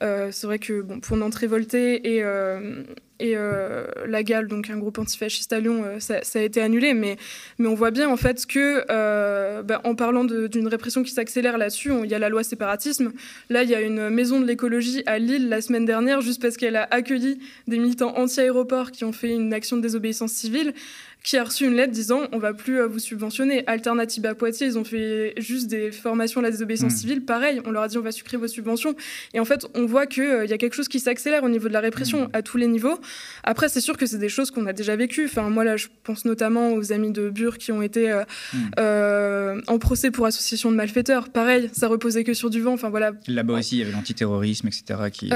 c'est 0.00 0.44
vrai 0.44 0.58
que 0.58 0.80
bon, 0.80 1.00
pour 1.00 1.16
Nantes 1.16 1.34
révolté 1.34 2.16
et 2.16 2.22
et 3.20 3.32
euh, 3.36 3.84
la 4.06 4.22
GAL, 4.22 4.46
donc 4.46 4.70
un 4.70 4.78
groupe 4.78 4.98
antifasciste 4.98 5.52
à 5.52 5.58
Lyon, 5.58 5.82
euh, 5.84 5.98
ça, 5.98 6.20
a 6.34 6.42
été 6.42 6.60
annulé. 6.60 6.94
Mais, 6.94 7.16
mais 7.58 7.66
on 7.66 7.74
voit 7.74 7.90
bien 7.90 8.08
en 8.08 8.16
fait 8.16 8.46
que, 8.46 8.84
euh, 8.90 9.62
bah, 9.62 9.80
en 9.84 9.94
parlant 9.94 10.24
d'une 10.24 10.68
répression 10.68 11.02
qui 11.02 11.10
s'accélère 11.10 11.58
là-dessus, 11.58 11.90
il 12.04 12.10
y 12.10 12.14
a 12.14 12.18
la 12.18 12.28
loi 12.28 12.44
séparatisme. 12.44 13.12
Là, 13.50 13.64
il 13.64 13.70
y 13.70 13.74
a 13.74 13.80
une 13.80 14.10
maison 14.10 14.40
de 14.40 14.46
l'écologie 14.46 15.02
à 15.06 15.18
Lille 15.18 15.48
la 15.48 15.60
semaine 15.60 15.84
dernière, 15.84 16.20
juste 16.20 16.40
parce 16.40 16.56
qu'elle 16.56 16.76
a 16.76 16.86
accueilli 16.90 17.38
des 17.66 17.78
militants 17.78 18.16
anti-aéroports 18.16 18.92
qui 18.92 19.04
ont 19.04 19.12
fait 19.12 19.30
une 19.30 19.52
action 19.52 19.76
de 19.76 19.82
désobéissance 19.82 20.32
civile. 20.32 20.74
Qui 21.22 21.36
a 21.36 21.44
reçu 21.44 21.66
une 21.66 21.74
lettre 21.74 21.92
disant 21.92 22.22
on 22.32 22.38
va 22.38 22.54
plus 22.54 22.80
vous 22.80 22.98
subventionner. 22.98 23.66
Alternative 23.66 24.24
à 24.26 24.34
Poitiers, 24.34 24.66
ils 24.66 24.78
ont 24.78 24.84
fait 24.84 25.34
juste 25.36 25.68
des 25.68 25.90
formations 25.90 26.40
à 26.40 26.44
la 26.44 26.50
désobéissance 26.50 26.94
mmh. 26.94 26.96
civile, 26.96 27.24
pareil, 27.24 27.60
on 27.64 27.70
leur 27.70 27.82
a 27.82 27.88
dit 27.88 27.98
on 27.98 28.02
va 28.02 28.12
supprimer 28.12 28.40
vos 28.40 28.48
subventions. 28.48 28.94
Et 29.34 29.40
en 29.40 29.44
fait, 29.44 29.66
on 29.74 29.86
voit 29.86 30.06
qu'il 30.06 30.24
il 30.44 30.50
y 30.50 30.52
a 30.52 30.58
quelque 30.58 30.74
chose 30.74 30.88
qui 30.88 31.00
s'accélère 31.00 31.44
au 31.44 31.48
niveau 31.48 31.68
de 31.68 31.72
la 31.72 31.80
répression 31.80 32.24
mmh. 32.24 32.30
à 32.32 32.42
tous 32.42 32.56
les 32.56 32.66
niveaux. 32.66 32.98
Après, 33.44 33.68
c'est 33.68 33.80
sûr 33.80 33.96
que 33.96 34.06
c'est 34.06 34.18
des 34.18 34.28
choses 34.28 34.50
qu'on 34.50 34.66
a 34.66 34.72
déjà 34.72 34.96
vécues. 34.96 35.26
Enfin, 35.26 35.50
moi, 35.50 35.64
là, 35.64 35.76
je 35.76 35.88
pense 36.04 36.24
notamment 36.24 36.72
aux 36.72 36.92
amis 36.92 37.12
de 37.12 37.30
Bure 37.30 37.58
qui 37.58 37.72
ont 37.72 37.82
été 37.82 38.12
mmh. 38.52 38.58
en 39.66 39.78
procès 39.78 40.10
pour 40.10 40.26
association 40.26 40.70
de 40.70 40.76
malfaiteurs. 40.76 41.28
Pareil, 41.28 41.70
ça 41.72 41.88
reposait 41.88 42.24
que 42.24 42.34
sur 42.34 42.50
du 42.50 42.60
vent. 42.60 42.72
Enfin, 42.72 42.90
voilà. 42.90 43.12
Là-bas 43.26 43.58
aussi, 43.58 43.76
il 43.76 43.78
y 43.80 43.82
avait 43.82 43.92
l'antiterrorisme, 43.92 44.68
etc. 44.68 45.10
Qui, 45.12 45.30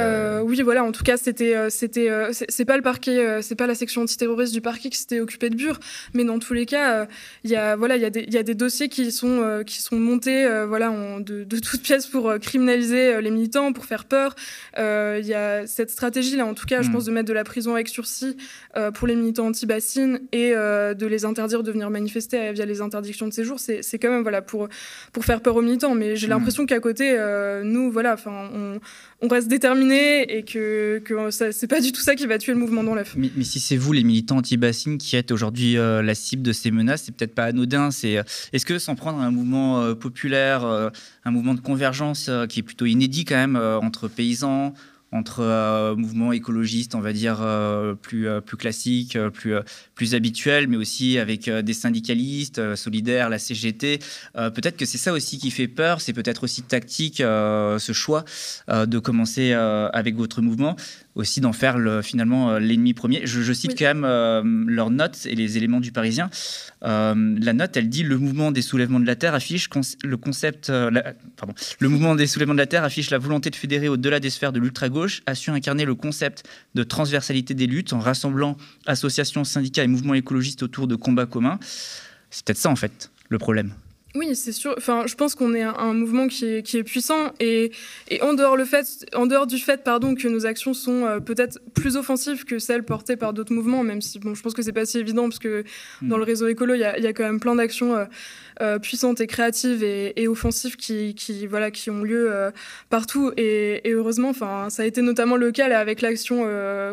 Oui, 0.45 0.62
voilà, 0.62 0.85
en 0.85 0.93
tout 0.93 1.05
cas, 1.05 1.17
c'était, 1.17 1.71
c'était, 1.71 2.09
c'est 2.31 2.65
pas 2.65 2.77
le 2.77 2.83
parquet, 2.83 3.43
c'est 3.43 3.57
pas 3.57 3.67
la 3.67 3.75
section 3.75 4.03
antiterroriste 4.03 4.53
du 4.53 4.61
parquet 4.61 4.91
qui 4.91 4.99
s'était 4.99 5.21
occupé 5.21 5.51
de 5.51 5.57
Bure, 5.57 5.72
mais 6.14 6.25
dans 6.25 6.38
tous 6.38 6.55
les 6.55 6.67
cas, 6.67 7.07
il 7.45 7.50
y 7.50 7.57
a, 7.57 7.76
voilà, 7.76 7.97
il 7.97 8.02
y, 8.02 8.05
a 8.05 8.11
des, 8.11 8.25
y 8.29 8.38
a 8.38 8.43
des 8.43 8.55
dossiers 8.55 8.88
qui 8.88 9.11
sont, 9.12 9.62
qui 9.67 9.81
sont 9.81 9.97
montés, 9.97 10.47
voilà, 10.67 10.91
en, 10.91 11.21
de, 11.21 11.45
de 11.45 11.59
toutes 11.61 11.83
pièces 11.83 12.07
pour 12.07 12.33
criminaliser 12.41 13.21
les 13.21 13.31
militants, 13.31 13.73
pour 13.73 13.85
faire 13.85 14.05
peur. 14.05 14.35
Il 14.76 15.26
y 15.26 15.35
a 15.35 15.67
cette 15.67 15.91
stratégie-là, 15.91 16.47
en 16.47 16.55
tout 16.55 16.67
cas, 16.67 16.83
je 16.83 16.88
hmm. 16.88 16.93
pense, 16.93 17.05
de 17.05 17.12
mettre 17.12 17.29
de 17.29 17.33
la 17.33 17.45
prison 17.45 17.75
avec 17.75 17.88
sursis 17.88 18.37
pour 18.95 19.07
les 19.07 19.17
militants 19.17 19.47
anti-bassines 19.47 20.21
et 20.33 20.50
de 20.52 21.07
les 21.07 21.25
interdire 21.25 21.62
de 21.62 21.73
venir 21.73 21.91
manifester 21.91 22.52
via 22.52 22.67
les 22.67 22.81
interdictions 22.81 23.26
de 23.26 23.33
séjour. 23.33 23.59
C'est, 23.59 23.99
quand 23.99 24.11
même, 24.11 24.23
voilà, 24.23 24.43
pour, 24.43 24.69
pour 25.12 25.25
faire 25.25 25.41
peur 25.41 25.57
aux 25.57 25.62
militants. 25.62 25.95
Mais 25.95 26.17
j'ai 26.17 26.26
hmm. 26.26 26.31
l'impression 26.31 26.67
qu'à 26.67 26.81
côté, 26.81 27.17
nous, 27.64 27.91
voilà, 27.91 28.14
enfin, 28.14 28.50
on, 28.55 28.81
on 29.23 29.29
reste 29.29 29.47
déterminé 29.47 30.37
et 30.37 30.43
que, 30.43 30.99
que 30.99 31.31
c'est 31.31 31.69
pas 31.69 31.81
du 31.81 31.93
tout 31.93 32.00
ça 32.00 32.17
qui 32.17 32.26
va 32.26 32.38
tuer 32.38 32.52
le 32.52 32.59
mouvement 32.59 32.83
dans 32.83 32.97
l'œuf. 32.97 33.14
Mais, 33.17 33.31
si 33.45 33.61
c'est 33.61 33.76
vous, 33.76 33.93
les 33.93 34.02
militants 34.02 34.38
anti-bassines, 34.38 34.99
qui 34.99 35.14
êtes 35.14 35.31
aujourd'hui 35.31 35.79
euh, 35.79 36.02
la 36.02 36.17
cible 36.17 36.43
de 36.43 36.52
ces 36.52 36.73
menaces, 36.73 37.05
c'est 37.05 37.14
peut-être 37.14 37.35
pas 37.35 37.45
anodin. 37.45 37.93
C'est 37.93 38.19
euh, 38.19 38.25
est-ce 38.52 38.67
que 38.67 38.81
s'en 38.81 38.97
prendre 38.97 39.21
à 39.21 39.25
un 39.25 39.31
mouvement 39.31 39.81
euh, 39.81 39.95
populaire, 39.95 40.64
un 41.25 41.31
mouvement 41.31 41.55
de 41.55 41.61
convergence 41.61 42.29
qui 42.49 42.61
est 42.61 42.62
plutôt 42.62 42.87
inédit 42.87 43.25
quand 43.25 43.37
même 43.37 43.57
entre 43.57 44.09
paysans, 44.09 44.75
entre 45.12 45.40
euh, 45.40 45.95
mouvements 45.95 46.33
écologistes, 46.33 46.95
on 46.95 47.00
va 47.00 47.12
dire, 47.12 47.38
euh, 47.42 47.95
plus, 47.95 48.26
euh, 48.26 48.40
plus 48.40 48.57
classiques, 48.57 49.19
plus, 49.35 49.54
plus 49.95 50.14
habituels, 50.14 50.69
mais 50.69 50.78
aussi 50.78 51.19
avec 51.19 51.50
des 51.50 51.75
syndicalistes 51.75 52.75
solidaires, 52.75 53.28
la 53.28 53.38
CGT. 53.38 53.99
peut-être 54.35 54.76
que 54.76 54.87
c'est 54.87 54.99
ça 54.99 55.12
aussi 55.12 55.38
qui 55.38 55.50
fait 55.50 55.69
peur, 55.69 56.00
c'est 56.00 56.12
peut-être 56.12 56.45
aussi 56.45 56.62
tactique, 56.62 57.19
ce 57.19 57.92
choix 57.92 58.25
de 58.69 58.99
commencer 58.99 59.52
avec 59.52 60.16
votre 60.16 60.40
mouvement 60.40 60.76
aussi 61.14 61.40
d'en 61.40 61.52
faire 61.52 61.78
le, 61.78 62.02
finalement 62.02 62.50
euh, 62.50 62.59
l'ennemi 62.59 62.95
premier. 62.95 63.26
Je, 63.26 63.52
cite 63.52 63.78
quand 63.78 63.85
même 63.85 64.04
euh, 64.04 64.42
leurs 64.66 64.90
notes 64.90 65.26
et 65.26 65.35
les 65.35 65.57
éléments 65.57 65.81
du 65.81 65.92
Parisien. 65.92 66.31
Euh, 66.85 67.37
la 67.38 67.52
note, 67.52 67.76
elle 67.76 67.88
dit 67.88 68.02
le 68.02 68.19
mouvement 68.19 68.50
des 68.50 68.62
soulèvements 68.62 69.00
de 69.00 69.07
la 69.07 69.16
terre 69.16 69.35
affiche 69.35 69.69
le 70.04 70.16
concept, 70.16 70.73
pardon, 71.37 71.54
le 71.81 71.88
mouvement 71.88 72.14
des 72.14 72.26
soulèvements 72.26 72.54
de 72.54 72.59
la 72.59 72.66
terre 72.66 72.85
affiche 72.85 73.11
la 73.11 73.19
volonté 73.19 73.50
de 73.50 73.57
fédérer 73.57 73.88
au-delà 73.88 74.21
des 74.21 74.31
sphères 74.31 74.52
de 74.52 74.61
l'ultra 74.61 74.88
gauche, 74.88 75.23
a 75.26 75.35
su 75.35 75.50
incarner 75.50 75.85
le 75.85 75.95
concept 75.95 76.45
de 76.75 76.83
transversalité 76.83 77.54
des 77.54 77.66
luttes 77.66 77.92
en 77.92 77.99
rassemblant 77.99 78.57
associations, 78.87 79.45
syndicats 79.45 79.85
et 79.85 79.88
mouvements 79.88 80.14
écologistes 80.14 80.62
autour 80.62 80.87
de 80.87 80.97
combats 80.97 81.26
communs. 81.26 81.59
C'est 82.31 82.45
peut-être 82.45 82.59
ça 82.59 82.71
en 82.71 82.76
fait 82.76 83.11
le 83.28 83.38
problème. 83.38 83.73
Oui, 84.14 84.37
c'est 84.37 84.52
sûr. 84.52 84.75
Enfin, 84.76 85.04
je 85.07 85.14
pense 85.14 85.35
qu'on 85.35 85.54
est 85.54 85.62
un, 85.62 85.95
mouvement 85.95 86.28
qui 86.28 86.45
est, 86.45 86.62
qui 86.62 86.76
est 86.76 86.85
puissant 86.85 87.33
et, 87.40 87.73
et, 88.09 88.21
en, 88.23 88.35
dehors 88.35 88.57
le 88.57 88.64
fait, 88.64 89.07
en 89.14 89.26
dehors 89.26 89.47
du 89.47 89.57
fait 89.59 89.83
pardon, 89.83 90.14
que 90.14 90.28
nos 90.28 90.45
actions 90.45 90.75
sont 90.75 91.07
euh, 91.07 91.21
peut-être 91.21 91.59
plus 91.75 91.97
offensives 91.97 92.45
que 92.45 92.59
celles 92.59 92.85
portées 92.85 93.16
par 93.16 93.33
d'autres 93.33 93.54
mouvements, 93.54 93.83
même 93.83 94.02
si 94.02 94.19
bon, 94.19 94.35
je 94.35 94.42
pense 94.42 94.52
que 94.52 94.61
c'est 94.61 94.73
pas 94.73 94.85
si 94.85 94.99
évident 94.99 95.25
parce 95.25 95.38
que 95.38 95.64
hmm. 96.02 96.09
dans 96.09 96.19
le 96.19 96.25
réseau 96.25 96.47
écolo, 96.49 96.75
il 96.75 96.78
y, 96.78 97.02
y 97.02 97.07
a, 97.07 97.12
quand 97.12 97.25
même 97.25 97.40
plein 97.40 97.54
d'actions 97.54 98.07
euh, 98.62 98.73
euh, 98.73 98.78
puissantes 98.78 99.21
et 99.21 99.26
créatives 99.26 99.83
et, 99.83 100.21
et 100.21 100.28
offensives 100.28 100.76
qui, 100.76 101.14
qui, 101.14 101.47
voilà, 101.47 101.71
qui 101.71 101.90
ont 101.90 102.02
lieu 102.02 102.31
partout. 102.90 103.33
Et, 103.37 103.88
et 103.88 103.92
heureusement, 103.92 104.31
enfin, 104.31 104.69
ça 104.71 104.83
a 104.83 104.87
été 104.87 105.02
notamment 105.02 105.37
le 105.37 105.50
cas 105.52 105.69
là, 105.69 105.78
avec 105.78 106.00
l'action 106.00 106.47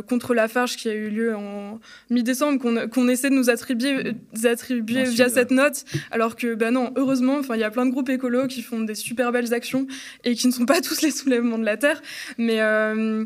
contre 0.08 0.34
la 0.34 0.48
farge 0.48 0.76
qui 0.76 0.90
a 0.90 0.94
eu 0.94 1.10
lieu 1.10 1.36
en 1.36 1.80
mi-décembre, 2.10 2.60
qu'on 2.90 3.08
essaie 3.08 3.30
de 3.30 3.36
nous 3.36 3.50
attribuer, 3.50 4.14
attribuer 4.44 5.04
via 5.04 5.30
cette 5.30 5.52
note, 5.52 5.86
alors 6.12 6.36
que, 6.36 6.56
ben 6.56 6.72
non, 6.72 6.92
heureusement, 6.96 7.42
il 7.54 7.60
y 7.60 7.64
a 7.64 7.72
plein 7.72 7.86
de 7.86 7.92
groupes 7.92 8.10
écolos 8.10 8.48
qui 8.48 8.62
font 8.62 8.82
des 8.82 8.96
super 8.96 9.32
belles 9.32 9.54
actions 9.54 9.88
et 10.24 10.36
qui 10.36 10.48
ne 10.48 10.52
sont 10.52 10.66
pas 10.66 10.82
tous 10.90 11.02
les 11.02 11.12
soulèvements 11.12 11.60
de 11.60 11.66
la 11.66 11.78
Terre. 11.78 12.02
Mais, 12.38 12.62
euh, 12.62 13.26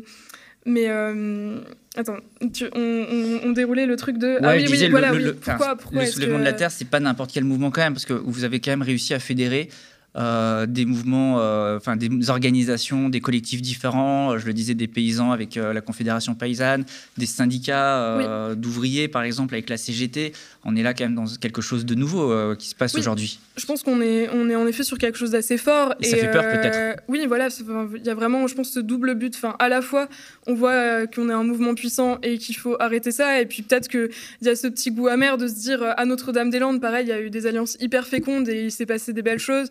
mais 0.66 0.88
euh, 0.88 1.60
attends, 1.96 2.16
on, 2.40 3.52
déroulait 3.52 3.86
le 3.86 3.96
truc 3.96 4.18
de. 4.18 4.38
ah 4.42 4.54
oui, 4.56 4.66
oui, 4.70 4.88
voilà, 4.88 5.12
le, 5.12 5.34
pourquoi, 5.34 5.76
le 5.92 6.06
soulèvement 6.06 6.38
de 6.38 6.44
la 6.44 6.52
Terre, 6.52 6.70
c'est 6.70 6.88
pas 6.88 7.00
n'importe 7.00 7.32
quel 7.32 7.44
mouvement 7.44 7.70
quand 7.70 7.82
même, 7.82 7.92
parce 7.92 8.06
que 8.06 8.14
vous 8.14 8.44
avez 8.44 8.60
quand 8.60 8.70
même 8.70 8.82
réussi 8.82 9.14
à 9.14 9.18
fédérer 9.18 9.68
euh, 10.16 10.66
des 10.66 10.84
mouvements, 10.84 11.40
euh, 11.40 11.76
enfin 11.76 11.96
des 11.96 12.30
organisations, 12.30 13.08
des 13.08 13.20
collectifs 13.20 13.60
différents. 13.60 14.32
Euh, 14.32 14.38
je 14.38 14.46
le 14.46 14.52
disais, 14.52 14.74
des 14.74 14.86
paysans 14.86 15.32
avec 15.32 15.56
la 15.56 15.80
Confédération 15.80 16.34
paysanne, 16.34 16.84
des 17.16 17.26
syndicats 17.26 18.54
d'ouvriers, 18.54 19.08
par 19.08 19.22
exemple, 19.22 19.54
avec 19.54 19.68
la 19.68 19.76
CGT. 19.76 20.32
On 20.64 20.76
est 20.76 20.82
là 20.82 20.94
quand 20.94 21.04
même 21.04 21.14
dans 21.14 21.26
quelque 21.26 21.60
chose 21.60 21.84
de 21.84 21.94
nouveau 21.94 22.54
qui 22.56 22.68
se 22.68 22.74
passe 22.74 22.94
aujourd'hui. 22.94 23.38
Je 23.56 23.66
pense 23.66 23.82
qu'on 23.82 24.00
est, 24.00 24.28
on 24.32 24.48
est 24.48 24.56
en 24.56 24.66
effet 24.66 24.82
sur 24.82 24.98
quelque 24.98 25.18
chose 25.18 25.30
d'assez 25.30 25.58
fort. 25.58 25.94
Et, 26.00 26.06
ça 26.06 26.16
fait 26.16 26.30
peur 26.30 26.42
peut-être. 26.42 27.02
Oui, 27.08 27.26
voilà, 27.26 27.48
il 27.96 28.04
y 28.04 28.10
a 28.10 28.14
vraiment, 28.14 28.46
je 28.46 28.54
pense, 28.54 28.70
ce 28.70 28.80
double 28.80 29.14
but. 29.14 29.34
Enfin, 29.36 29.56
à 29.58 29.68
la 29.68 29.82
fois, 29.82 30.08
on 30.46 30.54
voit 30.54 31.06
qu'on 31.06 31.28
est 31.28 31.32
un 31.32 31.44
mouvement 31.44 31.74
puissant 31.74 32.18
et 32.22 32.38
qu'il 32.38 32.56
faut 32.56 32.76
arrêter 32.80 33.12
ça, 33.12 33.40
et 33.40 33.46
puis 33.46 33.62
peut-être 33.62 33.88
qu'il 33.88 34.10
y 34.42 34.48
a 34.48 34.56
ce 34.56 34.66
petit 34.68 34.90
goût 34.90 35.08
amer 35.08 35.36
de 35.36 35.48
se 35.48 35.54
dire 35.54 35.82
à 35.82 36.04
Notre-Dame-des-Landes, 36.04 36.80
pareil, 36.80 37.06
il 37.06 37.10
y 37.10 37.12
a 37.12 37.20
eu 37.20 37.30
des 37.30 37.46
alliances 37.46 37.76
hyper 37.80 38.06
fécondes 38.06 38.48
et 38.48 38.64
il 38.64 38.70
s'est 38.70 38.86
passé 38.86 39.12
des 39.12 39.22
belles 39.22 39.38
choses. 39.38 39.68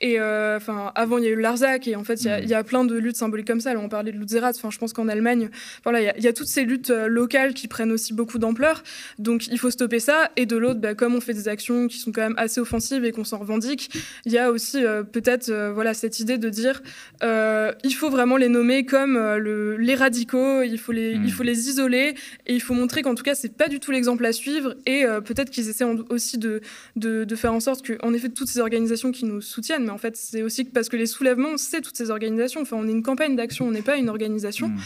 Et 0.00 0.20
euh, 0.20 0.58
enfin, 0.58 0.92
avant, 0.94 1.18
il 1.18 1.24
y 1.24 1.26
a 1.26 1.30
eu 1.30 1.40
Larzac, 1.40 1.88
et 1.88 1.96
en 1.96 2.04
fait, 2.04 2.22
il 2.22 2.48
y, 2.48 2.54
a 2.54 2.64
plein 2.64 2.84
de 2.84 2.94
luttes 2.96 3.16
symboliques 3.16 3.46
comme 3.46 3.60
ça. 3.60 3.72
Là, 3.72 3.80
on 3.80 3.88
parlait 3.88 4.12
de 4.12 4.18
Lutzerat. 4.18 4.50
Enfin, 4.50 4.70
je 4.70 4.78
pense 4.78 4.92
qu'en 4.92 5.08
Allemagne, 5.08 5.48
voilà, 5.84 6.14
il 6.16 6.22
y, 6.22 6.28
a 6.28 6.32
toutes 6.34 6.48
ces 6.48 6.64
luttes 6.64 6.90
euh, 6.90 7.06
locales 7.06 7.54
qui 7.54 7.66
prennent 7.66 7.92
aussi 7.92 8.12
beaucoup 8.12 8.38
d'ampleur. 8.38 8.82
Donc, 9.18 9.46
il 9.46 9.58
faut 9.58 9.70
stopper 9.70 9.98
ça. 9.98 10.30
Et 10.36 10.44
de 10.44 10.56
l'autre, 10.56 10.80
bah, 10.80 10.94
comme 10.94 11.14
on 11.14 11.20
fait 11.20 11.32
des 11.32 11.48
actions 11.48 11.88
qui 11.88 11.98
sont 11.98 12.12
quand 12.12 12.20
même 12.20 12.34
assez 12.36 12.60
offensives 12.60 13.04
et 13.04 13.12
qu'on 13.12 13.24
s'en 13.24 13.38
revendique, 13.38 13.90
il 14.26 14.32
y 14.32 14.38
a 14.38 14.50
aussi 14.50 14.84
euh, 14.84 15.02
peut-être 15.02 15.52
voilà 15.74 15.94
cette 15.94 16.20
idée 16.20 16.38
de 16.38 16.48
dire 16.48 16.82
il 17.22 17.94
faut 17.94 18.10
vraiment 18.10 18.36
les 18.36 18.48
nommer 18.48 18.84
comme 18.84 19.14
le, 19.14 19.76
les 19.76 19.94
radicaux. 19.94 20.62
Il 20.62 20.78
faut 20.78 20.92
les, 20.92 21.12
il 21.12 21.20
hmm. 21.20 21.28
faut 21.28 21.42
les 21.42 21.68
isoler 21.68 22.14
et 22.46 22.54
il 22.54 22.60
faut 22.60 22.74
montrer 22.74 23.02
qu'en 23.02 23.14
tout 23.14 23.22
cas, 23.22 23.34
c'est 23.34 23.56
pas 23.56 23.68
du 23.68 23.80
tout 23.80 23.90
l'exemple 23.90 24.24
à 24.26 24.32
suivre. 24.32 24.74
Et 24.84 25.04
peut-être 25.24 25.50
qu'ils 25.50 25.68
essaient 25.68 25.84
aussi 26.10 26.38
de, 26.38 26.60
de, 26.96 27.24
de, 27.24 27.36
faire 27.36 27.52
en 27.52 27.60
sorte 27.60 27.82
que, 27.82 27.94
en 28.02 28.12
effet, 28.12 28.28
toutes 28.28 28.48
ces 28.48 28.60
organisations 28.60 29.12
qui 29.12 29.24
nous 29.24 29.40
soutiennent 29.40 29.85
mais 29.86 29.92
en 29.92 29.98
fait, 29.98 30.16
c'est 30.16 30.42
aussi 30.42 30.64
parce 30.64 30.88
que 30.88 30.96
les 30.96 31.06
soulèvements, 31.06 31.56
c'est 31.56 31.80
toutes 31.80 31.96
ces 31.96 32.10
organisations. 32.10 32.60
Enfin, 32.60 32.76
on 32.78 32.86
est 32.86 32.92
une 32.92 33.02
campagne 33.02 33.36
d'action, 33.36 33.66
on 33.66 33.70
n'est 33.70 33.82
pas 33.82 33.96
une 33.96 34.08
organisation. 34.08 34.68
Mmh. 34.68 34.78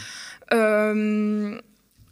Euh, 0.53 1.57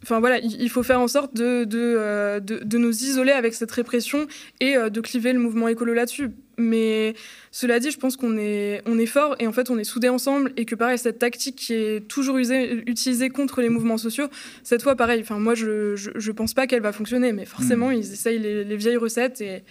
enfin 0.02 0.18
voilà, 0.20 0.38
il 0.38 0.68
faut 0.70 0.82
faire 0.82 1.00
en 1.00 1.08
sorte 1.08 1.34
de, 1.34 1.64
de, 1.64 1.78
euh, 1.78 2.40
de, 2.40 2.78
nous 2.78 3.04
isoler 3.04 3.32
avec 3.32 3.54
cette 3.54 3.70
répression 3.70 4.26
et 4.60 4.76
euh, 4.76 4.88
de 4.88 5.00
cliver 5.00 5.32
le 5.32 5.38
mouvement 5.38 5.68
écolo 5.68 5.92
là-dessus. 5.92 6.30
Mais 6.56 7.14
cela 7.50 7.80
dit, 7.80 7.90
je 7.90 7.98
pense 7.98 8.16
qu'on 8.16 8.36
est, 8.36 8.82
on 8.86 8.98
est 8.98 9.06
fort 9.06 9.34
et 9.38 9.46
en 9.46 9.52
fait 9.52 9.70
on 9.70 9.78
est 9.78 9.84
soudés 9.84 10.08
ensemble 10.08 10.52
et 10.56 10.64
que 10.64 10.74
pareil, 10.74 10.98
cette 10.98 11.18
tactique 11.18 11.56
qui 11.56 11.74
est 11.74 12.06
toujours 12.06 12.38
usée, 12.38 12.82
utilisée 12.86 13.30
contre 13.30 13.60
les 13.60 13.68
mouvements 13.68 13.98
sociaux, 13.98 14.28
cette 14.62 14.82
fois 14.82 14.94
pareil, 14.94 15.20
enfin 15.22 15.38
moi 15.38 15.54
je, 15.54 15.96
je, 15.96 16.32
pense 16.32 16.52
pas 16.54 16.66
qu'elle 16.66 16.82
va 16.82 16.92
fonctionner, 16.92 17.32
mais 17.32 17.46
forcément 17.46 17.88
mmh. 17.90 17.94
ils 17.94 18.12
essayent 18.12 18.38
les, 18.38 18.64
les, 18.64 18.76
vieilles 18.76 18.98
recettes 18.98 19.40
et, 19.40 19.62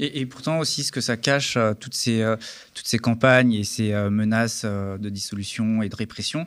et, 0.00 0.26
pourtant 0.26 0.60
aussi, 0.60 0.84
ce 0.84 0.92
que 0.92 1.00
ça 1.00 1.16
cache, 1.16 1.56
euh, 1.56 1.74
toutes, 1.78 1.94
ces, 1.94 2.22
euh, 2.22 2.36
toutes 2.74 2.86
ces 2.86 2.98
campagnes 2.98 3.52
et 3.52 3.64
ces 3.64 3.92
euh, 3.92 4.10
menaces 4.10 4.64
de 4.64 5.08
dissolution 5.08 5.82
et 5.82 5.88
de 5.88 5.96
répression, 5.96 6.46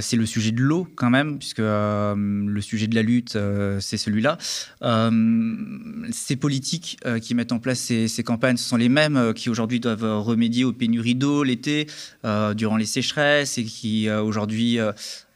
c'est 0.00 0.16
le 0.16 0.24
sujet 0.24 0.52
de 0.52 0.62
l'eau 0.62 0.88
quand 0.96 1.10
même, 1.10 1.38
puisque 1.38 1.58
le 1.58 2.60
sujet 2.60 2.86
de 2.86 2.94
la 2.94 3.02
lutte, 3.02 3.38
c'est 3.80 3.98
celui-là. 3.98 4.38
ces 6.12 6.36
politiques 6.36 6.98
qui 7.20 7.34
mettent 7.34 7.52
en 7.52 7.58
place 7.58 7.78
ces, 7.78 8.22
campagnes, 8.24 8.56
ce 8.56 8.68
sont 8.68 8.76
les 8.76 8.88
mêmes 8.88 9.34
qui 9.34 9.50
aujourd'hui 9.50 9.80
doivent 9.80 10.22
remédier 10.22 10.64
aux 10.64 10.72
pénuries 10.72 11.14
d'eau 11.14 11.42
l'été, 11.42 11.86
durant 12.54 12.76
les 12.76 12.86
sécheresses, 12.86 13.58
et 13.58 13.64
qui 13.64 14.10
aujourd'hui 14.10 14.80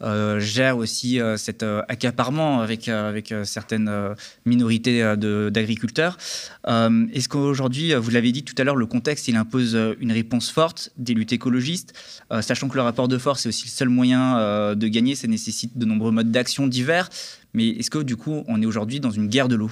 euh, 0.03 0.41
gère 0.41 0.79
aussi 0.79 1.21
euh, 1.21 1.37
cet 1.37 1.63
accaparement 1.63 2.63
avec, 2.63 2.89
avec 2.89 3.35
certaines 3.45 3.91
minorités 4.47 5.03
d'agriculteurs. 5.17 6.17
Est-ce 6.67 7.29
qu'aujourd'hui, 7.41 7.95
vous 7.95 8.11
l'avez 8.11 8.33
dit 8.33 8.43
tout 8.43 8.55
à 8.59 8.65
l'heure, 8.65 8.77
le 8.77 8.87
contexte, 8.87 9.29
il 9.29 9.37
impose 9.37 9.79
une 10.01 10.13
réponse 10.13 10.51
forte 10.51 10.93
des 10.97 11.15
luttes 11.15 11.33
écologistes, 11.33 11.95
sachant 12.41 12.69
que 12.69 12.77
le 12.77 12.83
rapport 12.83 13.09
de 13.09 13.19
force 13.19 13.47
est 13.47 13.49
aussi 13.49 13.65
le 13.65 13.71
seul 13.71 13.89
moyen 13.89 14.75
de 14.75 14.89
gagner, 14.89 15.15
ça 15.15 15.27
nécessite 15.27 15.77
de 15.79 15.85
nombreux 15.87 16.13
modes 16.13 16.31
d'action 16.31 16.67
divers. 16.67 17.09
Mais 17.55 17.69
est-ce 17.69 17.91
que 17.91 17.99
du 17.99 18.17
coup, 18.17 18.45
on 18.49 18.63
est 18.63 18.67
aujourd'hui 18.67 19.01
dans 19.01 19.11
une 19.11 19.29
guerre 19.29 19.49
de 19.49 19.57
l'eau? 19.57 19.71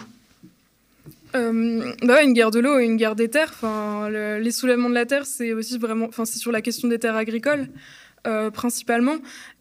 Bah 1.32 2.22
une 2.22 2.32
guerre 2.32 2.50
de 2.50 2.58
l'eau 2.58 2.78
et 2.78 2.84
une 2.84 2.96
guerre 2.96 3.14
des 3.14 3.28
terres. 3.28 3.54
Les 4.10 4.50
soulèvements 4.50 4.88
de 4.88 4.94
la 4.94 5.06
terre, 5.06 5.26
c'est 5.26 5.52
aussi 5.52 5.78
vraiment, 5.78 6.06
enfin, 6.08 6.24
c'est 6.24 6.38
sur 6.38 6.52
la 6.52 6.62
question 6.62 6.88
des 6.88 6.98
terres 6.98 7.16
agricoles. 7.16 7.68
principalement. 8.52 9.16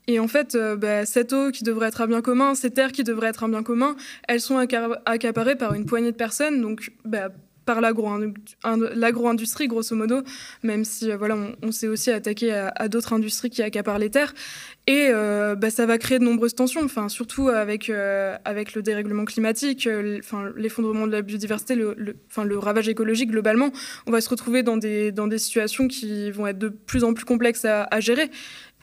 Et 0.08 0.20
en 0.20 0.28
fait, 0.28 0.58
bah, 0.78 1.06
cette 1.06 1.34
eau 1.34 1.52
qui 1.52 1.64
devrait 1.64 1.90
être 1.90 2.02
un 2.02 2.08
bien 2.08 2.22
commun, 2.22 2.56
ces 2.56 2.72
terres 2.72 2.92
qui 2.92 3.04
devraient 3.04 3.30
être 3.30 3.44
un 3.44 3.50
bien 3.50 3.64
commun, 3.64 3.96
elles 4.28 4.42
sont 4.42 4.58
accaparées 4.58 5.56
par 5.56 5.74
une 5.74 5.86
poignée 5.86 6.12
de 6.12 6.18
personnes. 6.18 6.62
Donc, 6.62 6.92
bah, 7.06 7.30
par 7.68 7.82
l'agro-industrie, 7.82 9.68
grosso 9.68 9.96
modo, 9.96 10.24
même 10.64 10.86
si 10.86 11.12
euh, 11.12 11.18
voilà, 11.18 11.38
on, 11.62 11.72
s'est 11.72 11.90
aussi 11.90 12.10
attaqué 12.10 12.54
à, 12.54 12.88
d'autres 12.88 13.14
industries 13.14 13.50
qui 13.50 13.62
accaparent 13.62 14.00
les 14.00 14.10
terres. 14.10 14.34
Et 14.88 15.10
euh, 15.10 15.56
bah, 15.56 15.70
ça 15.70 15.86
va 15.86 15.98
créer 15.98 16.18
de 16.18 16.24
nombreuses 16.24 16.56
tensions, 16.56 16.82
enfin, 16.82 17.10
surtout 17.10 17.50
avec, 17.50 17.90
euh, 17.90 18.38
avec 18.46 18.74
le 18.74 18.82
dérèglement 18.82 19.26
climatique, 19.26 19.88
l'effondrement 20.56 21.06
de 21.08 21.12
la 21.12 21.22
biodiversité, 21.22 21.76
le, 21.76 22.16
enfin, 22.30 22.46
le 22.46 22.58
ravage 22.58 22.88
écologique 22.88 23.32
globalement. 23.32 23.72
On 24.08 24.12
va 24.12 24.22
se 24.22 24.30
retrouver 24.30 24.64
dans 24.64 24.78
des, 24.78 25.12
dans 25.12 25.28
des 25.28 25.38
situations 25.38 25.90
qui 25.90 26.32
vont 26.32 26.48
être 26.48 26.58
de 26.58 26.70
plus 26.70 27.04
en 27.04 27.14
plus 27.14 27.26
complexes 27.26 27.66
à 27.66 28.00
gérer. 28.00 28.32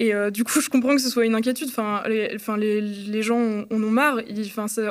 Et 0.00 0.12
euh, 0.12 0.30
du 0.30 0.42
coup, 0.42 0.60
je 0.60 0.68
comprends 0.68 0.96
que 0.96 1.00
ce 1.00 1.08
soit 1.08 1.24
une 1.24 1.36
inquiétude. 1.36 1.68
Enfin, 1.68 2.02
les, 2.06 3.22
gens 3.22 3.64
en 3.70 3.82
ont 3.82 3.90
marre. 3.90 4.18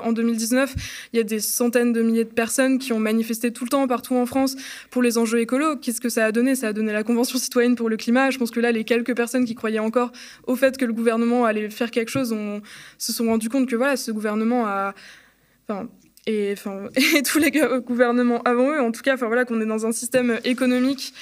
en 0.03 0.11
2019, 0.13 0.75
il 1.11 1.17
y 1.17 1.19
a 1.19 1.23
des 1.23 1.39
centaines 1.39 1.91
de 1.91 2.01
milliers 2.01 2.23
de 2.23 2.29
personnes 2.29 2.79
qui 2.79 2.93
ont 2.93 2.99
manifesté 2.99 3.51
tout 3.51 3.65
le 3.65 3.69
temps 3.69 3.85
partout 3.87 4.15
en 4.15 4.25
France 4.25 4.55
pour 4.91 5.01
les 5.01 5.17
enjeux 5.17 5.39
écolos. 5.39 5.75
Qu'est-ce 5.77 5.99
que 5.99 6.09
ça 6.09 6.25
a 6.25 6.31
donné? 6.31 6.55
Ça 6.55 6.69
a 6.69 6.73
donné 6.73 6.93
la 6.93 7.03
Convention 7.03 7.37
citoyenne 7.37 7.75
pour 7.75 7.89
le 7.89 7.97
climat. 7.97 8.29
Je 8.29 8.37
pense 8.37 8.51
que 8.51 8.61
là, 8.61 8.71
les 8.71 8.85
quelques 8.85 9.15
personnes 9.15 9.43
qui 9.43 9.55
croyaient 9.55 9.79
encore 9.79 10.13
au 10.47 10.55
fait 10.55 10.77
que 10.77 10.85
le 10.85 10.93
gouvernement 10.93 11.43
allait 11.45 11.69
faire 11.69 11.91
quelque 11.91 12.09
chose 12.09 12.31
on, 12.31 12.61
se 12.97 13.11
sont 13.11 13.25
rendu 13.25 13.49
compte 13.49 13.67
que 13.67 13.75
voilà, 13.75 13.97
ce 13.97 14.11
gouvernement 14.11 14.65
a... 14.65 14.93
Enfin, 15.69 15.87
et, 16.27 16.55
tous 17.23 17.39
les 17.39 17.51
gouvernements 17.85 18.41
avant 18.43 18.71
eux, 18.71 18.79
en 18.79 18.91
tout 18.91 19.01
cas, 19.01 19.17
qu'on 19.17 19.59
est 19.59 19.65
dans 19.65 19.85
un 19.85 19.91
système 19.91 20.39
économique 20.45 21.13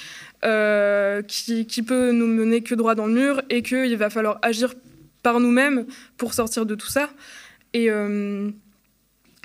euh, 0.44 1.22
qui, 1.22 1.82
peut 1.82 2.10
nous 2.10 2.26
mener 2.26 2.62
que 2.62 2.74
droit 2.74 2.96
dans 2.96 3.06
le 3.06 3.12
mur 3.12 3.42
et 3.48 3.62
qu'il 3.62 3.96
va 3.96 4.10
falloir 4.10 4.40
agir 4.42 4.74
par 5.22 5.38
nous-mêmes 5.38 5.86
pour 6.16 6.34
sortir 6.34 6.66
de 6.66 6.74
tout 6.74 6.88
ça. 6.88 7.10
Et, 7.74 7.88
euh, 7.90 8.50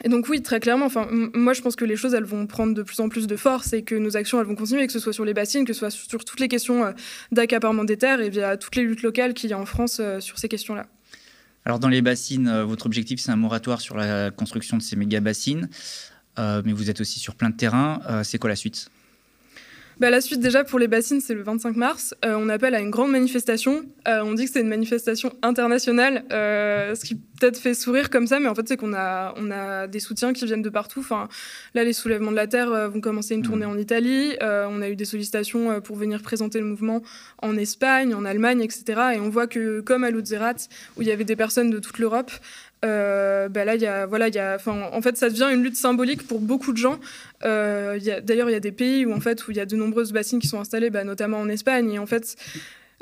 donc 0.05 0.27
oui, 0.27 0.41
très 0.41 0.59
clairement, 0.59 0.87
moi 1.35 1.53
je 1.53 1.61
pense 1.61 1.75
que 1.75 1.85
les 1.85 1.95
choses 1.95 2.15
elles 2.15 2.23
vont 2.23 2.47
prendre 2.47 2.73
de 2.73 2.81
plus 2.81 2.99
en 2.99 3.09
plus 3.09 3.27
de 3.27 3.35
force 3.35 3.73
et 3.73 3.83
que 3.83 3.93
nos 3.93 4.17
actions 4.17 4.39
elles 4.39 4.47
vont 4.47 4.55
continuer, 4.55 4.87
que 4.87 4.93
ce 4.93 4.97
soit 4.97 5.13
sur 5.13 5.23
les 5.23 5.35
bassines, 5.35 5.65
que 5.65 5.73
ce 5.73 5.79
soit 5.79 5.91
sur 5.91 6.25
toutes 6.25 6.39
les 6.39 6.47
questions 6.47 6.83
euh, 6.83 6.91
d'accaparement 7.31 7.83
des 7.83 7.97
terres 7.97 8.19
et 8.19 8.31
via 8.31 8.57
toutes 8.57 8.75
les 8.75 8.83
luttes 8.83 9.03
locales 9.03 9.35
qu'il 9.35 9.51
y 9.51 9.53
a 9.53 9.59
en 9.59 9.65
France 9.65 10.01
sur 10.19 10.39
ces 10.39 10.47
questions-là. 10.47 10.87
Alors 11.65 11.77
dans 11.77 11.89
les 11.89 12.01
bassines, 12.01 12.63
votre 12.63 12.87
objectif 12.87 13.19
c'est 13.19 13.31
un 13.31 13.35
moratoire 13.35 13.81
sur 13.81 13.97
la 13.97 14.31
construction 14.31 14.77
de 14.77 14.81
ces 14.81 14.95
méga 14.95 15.19
bassines, 15.19 15.69
mais 16.37 16.73
vous 16.73 16.89
êtes 16.89 17.01
aussi 17.01 17.19
sur 17.19 17.35
plein 17.35 17.51
de 17.51 17.57
terrains. 17.57 17.99
c'est 18.23 18.39
quoi 18.39 18.49
la 18.49 18.55
suite? 18.55 18.89
Bah, 19.99 20.11
la 20.11 20.21
suite, 20.21 20.39
déjà, 20.39 20.63
pour 20.63 20.77
les 20.77 20.87
bassines, 20.87 21.21
c'est 21.21 21.33
le 21.33 21.41
25 21.41 21.75
mars. 21.75 22.13
Euh, 22.23 22.35
on 22.37 22.49
appelle 22.49 22.75
à 22.75 22.79
une 22.79 22.91
grande 22.91 23.11
manifestation. 23.11 23.83
Euh, 24.07 24.21
on 24.23 24.33
dit 24.33 24.45
que 24.45 24.51
c'est 24.51 24.61
une 24.61 24.67
manifestation 24.67 25.33
internationale, 25.41 26.23
euh, 26.31 26.93
ce 26.93 27.03
qui 27.03 27.15
peut-être 27.15 27.57
fait 27.57 27.73
sourire 27.73 28.09
comme 28.09 28.25
ça, 28.27 28.39
mais 28.39 28.47
en 28.47 28.55
fait, 28.55 28.67
c'est 28.67 28.77
qu'on 28.77 28.93
a, 28.93 29.33
on 29.37 29.51
a 29.51 29.87
des 29.87 29.99
soutiens 29.99 30.33
qui 30.33 30.45
viennent 30.45 30.61
de 30.61 30.69
partout. 30.69 30.99
Enfin, 30.99 31.27
là, 31.73 31.83
les 31.83 31.93
soulèvements 31.93 32.31
de 32.31 32.35
la 32.35 32.47
Terre 32.47 32.89
vont 32.89 32.99
commencer 32.99 33.35
une 33.35 33.43
tournée 33.43 33.65
mmh. 33.65 33.69
en 33.69 33.77
Italie. 33.77 34.35
on 34.41 34.81
a 34.81 34.89
eu 34.89 34.95
des 34.95 35.05
sollicitations 35.05 35.79
pour 35.81 35.95
venir 35.95 36.23
présenter 36.23 36.59
le 36.59 36.65
mouvement 36.65 37.03
en 37.43 37.55
Espagne, 37.55 38.15
en 38.15 38.25
Allemagne, 38.25 38.61
etc. 38.61 39.01
Et 39.15 39.19
on 39.19 39.29
voit 39.29 39.45
que, 39.45 39.81
comme 39.81 40.03
à 40.03 40.09
Lutzerat, 40.09 40.55
où 40.95 41.03
il 41.03 41.07
y 41.07 41.11
avait 41.11 41.25
des 41.25 41.35
personnes 41.35 41.69
de 41.69 41.77
toute 41.77 41.99
l'Europe, 41.99 42.31
euh, 42.85 43.49
bah 43.49 43.65
là, 43.65 43.75
y 43.75 43.85
a, 43.85 44.05
voilà, 44.05 44.27
y 44.27 44.37
a, 44.37 44.57
en 44.67 45.01
fait, 45.01 45.17
ça 45.17 45.29
devient 45.29 45.49
une 45.51 45.63
lutte 45.63 45.75
symbolique 45.75 46.27
pour 46.27 46.39
beaucoup 46.39 46.73
de 46.73 46.77
gens. 46.77 46.99
Euh, 47.43 47.99
D'ailleurs, 48.23 48.49
il 48.49 48.53
y 48.53 48.55
a 48.55 48.59
des 48.59 48.71
pays 48.71 49.05
où, 49.05 49.13
en 49.13 49.19
fait, 49.19 49.47
où 49.47 49.51
il 49.51 49.57
y 49.57 49.59
a 49.59 49.65
de 49.65 49.75
nombreuses 49.75 50.13
bassines 50.13 50.39
qui 50.39 50.47
sont 50.47 50.59
installées, 50.59 50.89
bah, 50.89 51.03
notamment 51.03 51.39
en 51.39 51.49
Espagne. 51.49 51.97
En 51.99 52.05
fait, 52.05 52.35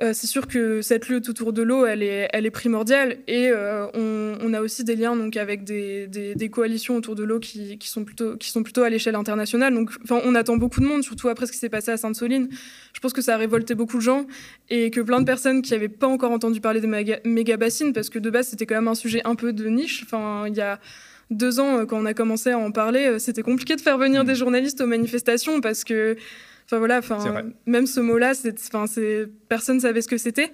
euh, 0.01 0.11
c'est 0.13 0.27
sûr 0.27 0.47
que 0.47 0.81
cette 0.81 1.07
lutte 1.07 1.29
autour 1.29 1.53
de 1.53 1.61
l'eau, 1.61 1.85
elle 1.85 2.03
est, 2.03 2.27
elle 2.33 2.45
est 2.45 2.51
primordiale 2.51 3.19
et 3.27 3.47
euh, 3.49 3.87
on, 3.93 4.53
a 4.53 4.59
aussi 4.59 4.83
des 4.83 4.97
liens 4.97 5.15
donc 5.15 5.37
avec 5.37 5.63
des, 5.63 6.07
des, 6.07 6.49
coalitions 6.49 6.97
autour 6.97 7.15
de 7.15 7.23
l'eau 7.23 7.39
qui, 7.39 7.77
qui, 7.77 7.87
sont 7.87 8.03
plutôt 8.03 8.35
qui 8.35 8.51
sont 8.51 8.61
plutôt 8.61 8.83
à 8.83 8.89
l'échelle 8.89 9.15
internationale. 9.15 9.73
Donc, 9.73 9.91
on 10.09 10.35
attend 10.35 10.57
beaucoup 10.57 10.81
de 10.81 10.85
monde, 10.85 11.01
surtout 11.03 11.29
après 11.29 11.45
ce 11.45 11.53
qui 11.53 11.57
s'est 11.57 11.69
passé 11.69 11.91
à 11.91 11.97
Sainte-Soline. 11.97 12.49
Je 12.93 12.99
pense 12.99 13.13
que 13.13 13.21
ça 13.21 13.35
a 13.35 13.37
révolté 13.37 13.73
beaucoup 13.73 13.97
de 13.97 14.01
gens 14.01 14.27
et 14.69 14.91
que 14.91 14.99
plein 14.99 15.21
de 15.21 15.25
personnes 15.25 15.61
qui 15.61 15.71
n'avaient 15.71 15.87
pas 15.87 16.07
encore 16.07 16.31
entendu 16.31 16.59
parler 16.59 16.81
des 16.81 16.87
méga, 16.87 17.57
bassines, 17.57 17.93
parce 17.93 18.09
que 18.09 18.19
de 18.19 18.29
base 18.29 18.47
c'était 18.49 18.65
quand 18.65 18.75
même 18.75 18.89
un 18.89 18.95
sujet 18.95 19.21
un 19.23 19.35
peu 19.35 19.53
de 19.53 19.65
niche. 19.67 20.03
Enfin, 20.03 20.43
il 20.47 20.55
y 20.55 20.61
a 20.61 20.77
deux 21.31 21.61
ans, 21.61 21.79
euh, 21.79 21.85
quand 21.85 21.97
on 21.97 22.05
a 22.05 22.13
commencé 22.13 22.51
à 22.51 22.59
en 22.59 22.71
parler, 22.71 23.17
c'était 23.19 23.43
compliqué 23.43 23.77
de 23.77 23.81
faire 23.81 23.97
venir 23.97 24.23
mmh. 24.23 24.27
des 24.27 24.35
journalistes 24.35 24.81
aux 24.81 24.87
manifestations 24.87 25.61
parce 25.61 25.85
que 25.85 26.17
Enfin 26.65 26.79
voilà, 26.79 26.97
enfin 26.97 27.43
même 27.67 27.85
ce 27.85 27.99
mot-là, 27.99 28.33
personne 29.49 29.79
savait 29.79 30.01
ce 30.01 30.07
que 30.07 30.17
c'était. 30.17 30.51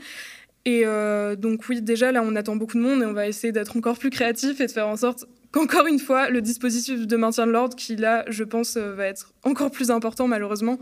Et 0.65 0.83
euh, 0.85 1.35
donc 1.35 1.67
oui, 1.69 1.81
déjà 1.81 2.11
là, 2.11 2.21
on 2.23 2.35
attend 2.35 2.55
beaucoup 2.55 2.77
de 2.77 2.83
monde 2.83 3.01
et 3.01 3.05
on 3.05 3.13
va 3.13 3.27
essayer 3.27 3.51
d'être 3.51 3.75
encore 3.77 3.97
plus 3.97 4.09
créatif 4.09 4.61
et 4.61 4.67
de 4.67 4.71
faire 4.71 4.87
en 4.87 4.97
sorte 4.97 5.25
qu'encore 5.51 5.87
une 5.87 5.99
fois, 5.99 6.29
le 6.29 6.41
dispositif 6.41 7.07
de 7.07 7.17
maintien 7.17 7.45
de 7.45 7.51
l'ordre, 7.51 7.75
qui 7.75 7.95
là, 7.95 8.23
je 8.27 8.43
pense, 8.43 8.77
euh, 8.77 8.93
va 8.93 9.07
être 9.07 9.33
encore 9.43 9.71
plus 9.71 9.91
important 9.91 10.27
malheureusement, 10.27 10.79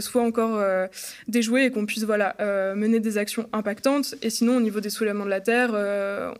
soit 0.00 0.22
encore 0.22 0.58
euh, 0.58 0.86
déjoué 1.28 1.64
et 1.64 1.70
qu'on 1.70 1.86
puisse 1.86 2.04
voilà, 2.04 2.34
euh, 2.40 2.74
mener 2.74 3.00
des 3.00 3.18
actions 3.18 3.48
impactantes. 3.52 4.14
Et 4.22 4.30
sinon, 4.30 4.56
au 4.56 4.60
niveau 4.60 4.80
des 4.80 4.90
soulèvements 4.90 5.24
de 5.24 5.30
la 5.30 5.40
Terre, 5.40 5.70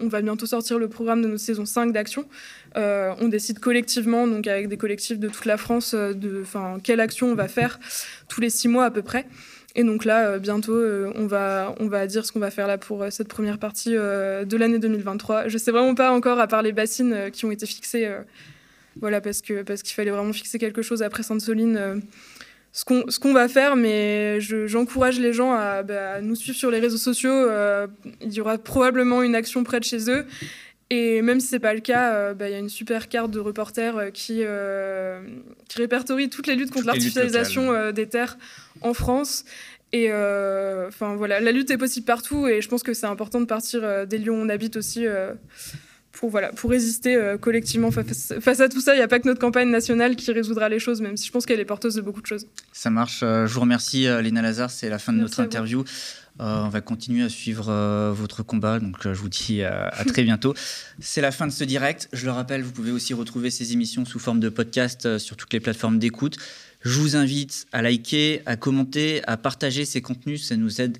on 0.01 0.09
va 0.09 0.23
bientôt 0.23 0.47
sortir 0.47 0.79
le 0.79 0.89
programme 0.89 1.23
de 1.23 1.29
notre 1.29 1.41
saison 1.41 1.65
5 1.65 1.93
d'action. 1.93 2.27
on 2.75 3.29
décide 3.29 3.59
collectivement, 3.59 4.27
donc 4.27 4.47
avec 4.47 4.69
des 4.69 4.77
collectifs 4.77 5.19
de 5.19 5.29
toute 5.29 5.47
la 5.47 5.57
France, 5.57 5.95
de 5.95 6.45
quelle 6.83 7.01
action 7.01 7.31
on 7.31 7.35
va 7.35 7.49
faire 7.49 7.79
tous 8.29 8.41
les 8.41 8.51
six 8.51 8.69
mois 8.69 8.87
à 8.87 8.91
peu 8.91 9.03
près. 9.03 9.27
Et 9.75 9.85
donc 9.85 10.05
là, 10.05 10.39
bientôt, 10.39 10.77
on, 11.15 11.27
va, 11.27 11.75
on 11.81 11.87
va 11.87 12.07
dire 12.07 12.27
ce 12.27 12.33
qu'on 12.33 12.41
va 12.41 12.51
faire 12.51 12.67
là 12.67 12.77
pour 12.77 13.07
cette 13.11 13.29
première 13.29 13.59
partie 13.59 13.93
de 13.93 14.57
l'année 14.57 14.79
2023. 14.79 15.49
Je 15.49 15.59
sais 15.59 15.71
vraiment 15.71 15.95
pas 15.95 16.13
encore, 16.13 16.39
à 16.39 16.47
part 16.47 16.63
les 16.63 16.73
bassines 16.73 17.31
qui 17.33 17.45
ont 17.45 17.51
été 17.51 17.67
fixées, 17.67 18.11
voilà, 19.01 19.21
parce 19.23 19.41
que 19.41 19.63
parce 19.63 19.83
qu'il 19.83 19.95
fallait 19.95 20.11
vraiment 20.11 20.33
fixer 20.33 20.59
quelque 20.59 20.83
chose 20.83 21.03
après 21.03 21.23
Sainte-Soline 21.23 22.03
ce 22.73 23.19
qu'on 23.19 23.33
va 23.35 23.49
faire, 23.49 23.77
mais 23.77 24.41
j'encourage 24.41 25.21
les 25.21 25.35
gens 25.35 25.53
bah, 25.83 26.15
à, 26.15 26.21
nous 26.23 26.35
suivre 26.35 26.57
sur 26.57 26.71
les 26.71 26.81
réseaux 26.81 26.97
sociaux. 26.97 27.31
Euh, 27.31 27.87
il 28.23 28.33
y 28.33 28.41
aura 28.41 28.57
probablement 28.57 29.23
une 29.23 29.35
action 29.35 29.63
près 29.63 29.79
de 29.79 29.85
chez 29.85 30.11
eux. 30.11 30.25
Et 30.89 31.23
même 31.23 31.41
si 31.41 31.49
c'est 31.49 31.59
pas 31.59 31.75
le 31.75 31.81
cas, 31.81 32.15
euh, 32.15 32.35
bah, 32.35 32.49
il 32.49 32.53
y 32.53 32.55
a 32.55 32.59
une 32.59 32.71
super 32.71 33.09
carte 33.09 33.31
de 33.31 33.41
reporter 33.41 33.97
euh, 33.97 34.11
qui, 34.11 34.43
qui 35.69 35.79
répertorie 35.79 36.31
toutes 36.31 36.47
les 36.47 36.55
luttes 36.55 36.71
contre 36.71 36.87
l'artificialisation 36.87 37.93
des 37.93 38.09
terres 38.09 38.39
en 38.81 38.95
France. 38.95 39.45
Et 39.95 40.11
enfin 40.11 41.15
voilà, 41.17 41.41
la 41.41 41.53
lutte 41.53 41.71
est 41.71 41.77
possible 41.77 42.07
partout 42.07 42.49
et 42.49 42.63
je 42.63 42.69
pense 42.71 42.83
que 42.83 42.95
c'est 42.95 43.05
important 43.05 43.43
de 43.43 43.45
partir 43.45 44.07
des 44.07 44.17
lieux 44.17 44.33
où 44.33 44.37
on 44.37 44.49
habite 44.49 44.79
aussi 44.79 45.05
pour, 46.13 46.31
voilà, 46.31 46.53
pour 46.53 46.71
résister 46.71 47.17
euh, 47.17 47.39
collectivement 47.39 47.91
face, 47.91 48.61
à 48.61 48.69
tout 48.69 48.81
ça. 48.81 48.95
Il 48.95 48.99
n'y 48.99 49.03
a 49.03 49.09
pas 49.09 49.19
que 49.19 49.27
notre 49.27 49.41
campagne 49.41 49.71
nationale 49.71 50.15
qui 50.15 50.31
résoudra 50.31 50.69
les 50.69 50.79
choses, 50.79 51.01
même 51.01 51.17
si 51.17 51.27
je 51.27 51.33
pense 51.33 51.47
qu'elle 51.47 51.61
est 51.61 51.65
porteuse 51.65 51.95
de 51.95 52.03
beaucoup 52.03 52.21
de 52.21 52.27
choses. 52.27 52.47
Ça 52.73 52.91
marche. 52.91 53.21
Euh, 53.23 53.47
je 53.47 53.55
vous 53.55 53.61
remercie, 53.61 54.07
euh, 54.07 54.21
Léna 54.21 54.43
Lazare. 54.43 54.71
C'est 54.71 54.89
la 54.89 54.99
fin 54.99 55.13
de 55.13 55.19
notre 55.19 55.41
interview. 55.41 55.85
on 56.39 56.69
va 56.69 56.81
continuer 56.81 57.25
à 57.25 57.29
suivre 57.29 58.13
votre 58.13 58.43
combat. 58.43 58.79
Donc, 58.79 58.97
je 59.03 59.11
vous 59.11 59.29
dis 59.29 59.63
à 59.63 60.05
très 60.07 60.23
bientôt. 60.31 60.55
C'est 61.01 61.21
la 61.21 61.33
fin 61.33 61.47
de 61.47 61.53
ce 61.53 61.65
direct. 61.65 62.09
Je 62.13 62.27
le 62.27 62.33
rappelle, 62.33 62.63
vous 62.63 62.73
pouvez 62.73 62.91
aussi 62.91 63.15
retrouver 63.15 63.51
ces 63.51 63.73
émissions 63.73 64.05
sous 64.05 64.19
forme 64.19 64.41
de 64.41 64.49
podcast 64.49 65.19
sur 65.19 65.37
toutes 65.37 65.53
les 65.53 65.61
plateformes 65.61 65.99
d'écoute. 65.99 66.37
Je 66.83 66.99
vous 66.99 67.17
invite 67.17 67.67
à 67.73 67.81
liker, 67.81 68.43
à 68.45 68.57
commenter, 68.57 69.23
à 69.27 69.37
partager 69.37 69.85
ces 69.85 70.03
contenus. 70.03 70.47
Ça 70.47 70.57
nous 70.57 70.81
aide 70.81 70.99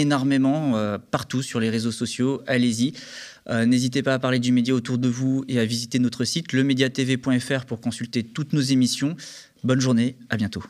énormément 0.00 0.98
partout 1.10 1.42
sur 1.42 1.60
les 1.60 1.70
réseaux 1.70 1.92
sociaux. 1.92 2.42
Allez-y. 2.46 2.94
Euh, 3.48 3.66
n'hésitez 3.66 4.02
pas 4.02 4.14
à 4.14 4.18
parler 4.18 4.38
du 4.38 4.52
média 4.52 4.74
autour 4.74 4.98
de 4.98 5.08
vous 5.08 5.44
et 5.48 5.58
à 5.58 5.64
visiter 5.64 5.98
notre 5.98 6.24
site 6.24 6.52
lemediatv.fr 6.52 7.66
pour 7.66 7.80
consulter 7.80 8.22
toutes 8.22 8.52
nos 8.52 8.60
émissions. 8.60 9.16
Bonne 9.62 9.80
journée, 9.80 10.16
à 10.30 10.36
bientôt. 10.36 10.64